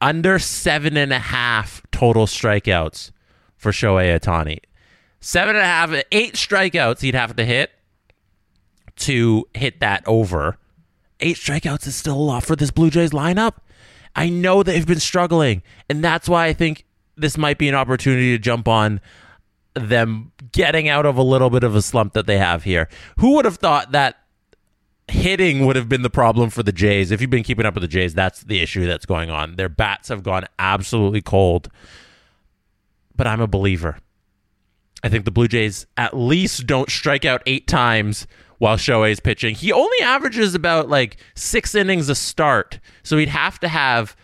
[0.00, 3.10] Under seven and a half total strikeouts
[3.56, 4.60] for Shohei Ohtani.
[5.20, 7.72] Seven and a half, eight strikeouts he'd have to hit
[8.96, 10.56] to hit that over.
[11.20, 13.54] Eight strikeouts is still a lot for this Blue Jays lineup.
[14.16, 16.86] I know they've been struggling, and that's why I think
[17.16, 19.00] this might be an opportunity to jump on
[19.74, 22.88] them getting out of a little bit of a slump that they have here.
[23.18, 24.16] Who would have thought that
[25.06, 27.10] hitting would have been the problem for the Jays?
[27.10, 29.56] If you've been keeping up with the Jays, that's the issue that's going on.
[29.56, 31.68] Their bats have gone absolutely cold.
[33.14, 33.98] But I'm a believer.
[35.02, 38.26] I think the Blue Jays at least don't strike out eight times
[38.58, 39.54] while Shohei's pitching.
[39.54, 42.80] He only averages about like six innings a start.
[43.02, 44.16] So he'd have to have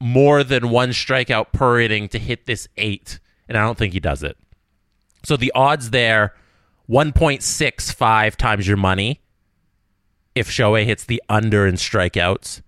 [0.00, 3.18] more than one strikeout per inning to hit this eight.
[3.48, 4.36] And I don't think he does it.
[5.24, 6.34] So the odds there
[6.88, 9.22] 1.65 times your money
[10.34, 12.60] if Shohei hits the under in strikeouts.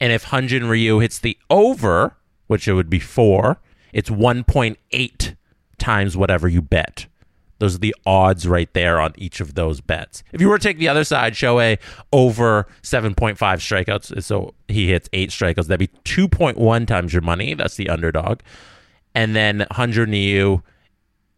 [0.00, 2.16] And if Hyun-Jin Ryu hits the over,
[2.48, 3.60] which it would be four,
[3.92, 5.36] it's 1.8
[5.78, 7.06] times whatever you bet.
[7.62, 10.24] Those are the odds right there on each of those bets.
[10.32, 11.78] If you were to take the other side, Shohei
[12.12, 17.54] over 7.5 strikeouts, so he hits eight strikeouts, that'd be 2.1 times your money.
[17.54, 18.40] That's the underdog.
[19.14, 20.62] And then Hyun-Jin Ryu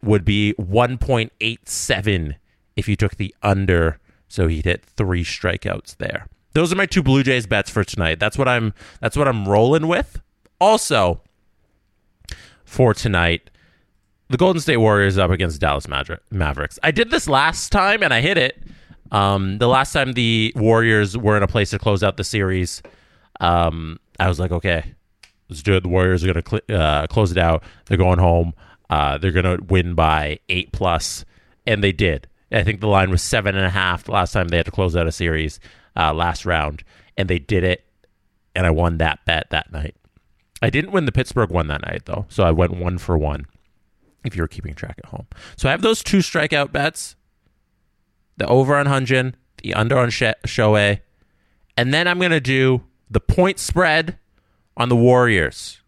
[0.01, 2.35] would be 1.87
[2.75, 6.25] if you took the under, so he'd hit three strikeouts there.
[6.53, 8.19] Those are my two Blue Jays bets for tonight.
[8.19, 10.23] That's what I'm that's what I'm rolling with.
[10.59, 11.21] Also,
[12.63, 13.51] for tonight,
[14.29, 16.79] the Golden State Warriors up against Dallas Mavericks.
[16.83, 18.61] I did this last time and I hit it.
[19.11, 22.81] Um, the last time the Warriors were in a place to close out the series,
[23.39, 24.95] um, I was like, okay,
[25.49, 25.83] let's do it.
[25.83, 27.63] The Warriors are going to cl- uh, close it out.
[27.85, 28.53] They're going home.
[28.89, 31.23] Uh, they're going to win by eight plus,
[31.65, 32.27] and they did.
[32.51, 34.71] I think the line was seven and a half the last time they had to
[34.71, 35.59] close out a series
[35.95, 36.83] uh, last round,
[37.17, 37.83] and they did it.
[38.55, 39.95] And I won that bet that night.
[40.61, 43.47] I didn't win the Pittsburgh one that night though, so I went one for one
[44.25, 45.27] if you're keeping track at home.
[45.55, 47.15] So I have those two strikeout bets
[48.37, 50.99] the over on Hyun-Jin, the under on Shohei,
[51.77, 54.17] and then I'm going to do the point spread
[54.75, 55.81] on the Warriors.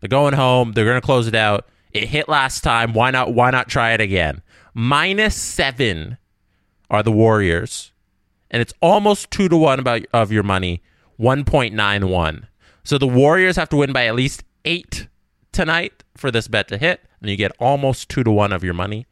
[0.00, 0.72] They're going home.
[0.72, 1.68] They're going to close it out.
[1.92, 2.92] It hit last time.
[2.92, 3.32] Why not?
[3.32, 4.42] Why not try it again?
[4.74, 6.18] Minus seven
[6.90, 7.92] are the Warriors,
[8.50, 10.82] and it's almost two to one about of your money.
[11.16, 12.48] One point nine one.
[12.84, 15.08] So the Warriors have to win by at least eight
[15.56, 18.74] tonight for this bet to hit and you get almost two to one of your
[18.74, 19.06] money.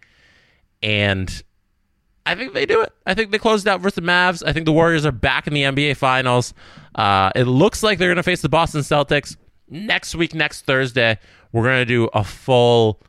[0.82, 1.42] And
[2.26, 2.92] I think they do it.
[3.06, 4.42] I think they closed out versus the Mavs.
[4.46, 6.52] I think the Warriors are back in the NBA Finals.
[6.94, 9.36] Uh, it looks like they're going to face the Boston Celtics
[9.68, 11.18] next week, next Thursday.
[11.52, 13.00] We're going to do a full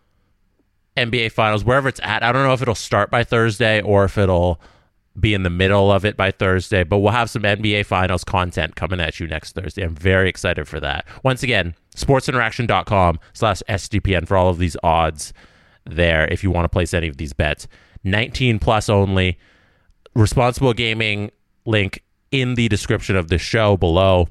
[0.95, 2.23] NBA Finals wherever it's at.
[2.23, 4.61] I don't know if it'll start by Thursday or if it'll
[5.19, 8.75] be in the middle of it by Thursday, but we'll have some NBA Finals content
[8.75, 9.83] coming at you next Thursday.
[9.83, 11.05] I'm very excited for that.
[11.23, 15.33] Once again, sportsinteraction.com slash SDPN for all of these odds
[15.85, 17.67] there if you want to place any of these bets.
[18.03, 19.37] 19 plus only.
[20.13, 21.31] Responsible gaming
[21.65, 24.27] link in the description of the show below.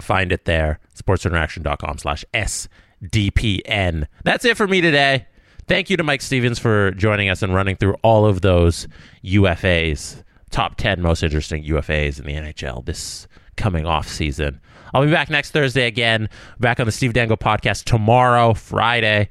[0.00, 0.78] Find it there.
[0.96, 4.06] Sportsinteraction.com slash SDPN.
[4.24, 5.26] That's it for me today.
[5.72, 8.86] Thank you to Mike Stephens for joining us and running through all of those
[9.24, 14.60] UFAs, top 10 most interesting UFAs in the NHL this coming off season.
[14.92, 16.28] I'll be back next Thursday again,
[16.60, 19.30] back on the Steve Dangle podcast tomorrow, Friday.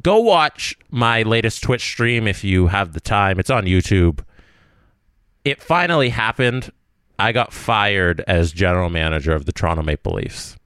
[0.00, 3.38] Go watch my latest Twitch stream if you have the time.
[3.38, 4.20] It's on YouTube.
[5.44, 6.70] It finally happened.
[7.18, 10.56] I got fired as general manager of the Toronto Maple Leafs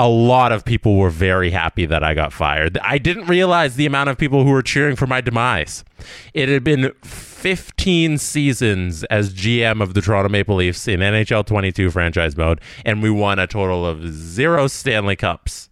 [0.00, 2.78] a lot of people were very happy that I got fired.
[2.78, 5.84] I didn't realize the amount of people who were cheering for my demise.
[6.32, 11.90] It had been 15 seasons as GM of the Toronto Maple Leafs in NHL 22
[11.90, 15.68] franchise mode, and we won a total of zero Stanley Cups.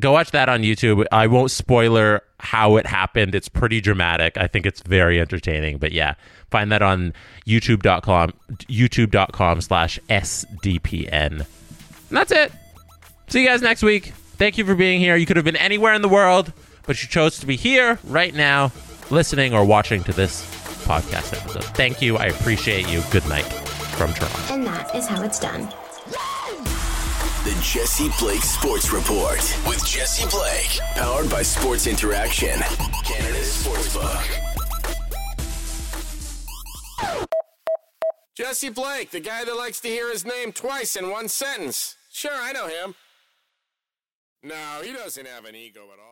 [0.00, 1.04] Go watch that on YouTube.
[1.12, 3.34] I won't spoiler how it happened.
[3.34, 4.38] It's pretty dramatic.
[4.38, 5.76] I think it's very entertaining.
[5.76, 6.14] But yeah,
[6.50, 7.12] find that on
[7.46, 8.32] youtube.com,
[8.70, 11.12] youtube.com slash SDPN.
[11.12, 11.46] And
[12.08, 12.52] that's it.
[13.32, 14.08] See you guys next week.
[14.36, 15.16] Thank you for being here.
[15.16, 16.52] You could have been anywhere in the world,
[16.82, 18.72] but you chose to be here right now,
[19.08, 20.44] listening or watching to this
[20.84, 21.64] podcast episode.
[21.74, 22.18] Thank you.
[22.18, 23.02] I appreciate you.
[23.10, 23.46] Good night
[23.96, 24.52] from Toronto.
[24.52, 25.62] And that is how it's done.
[27.44, 32.60] The Jesse Blake Sports Report with Jesse Blake, powered by Sports Interaction,
[33.02, 34.28] Canada's Sportsbook.
[38.34, 41.96] Jesse Blake, the guy that likes to hear his name twice in one sentence.
[42.10, 42.94] Sure, I know him.
[44.42, 46.11] No, he doesn't have an ego at all.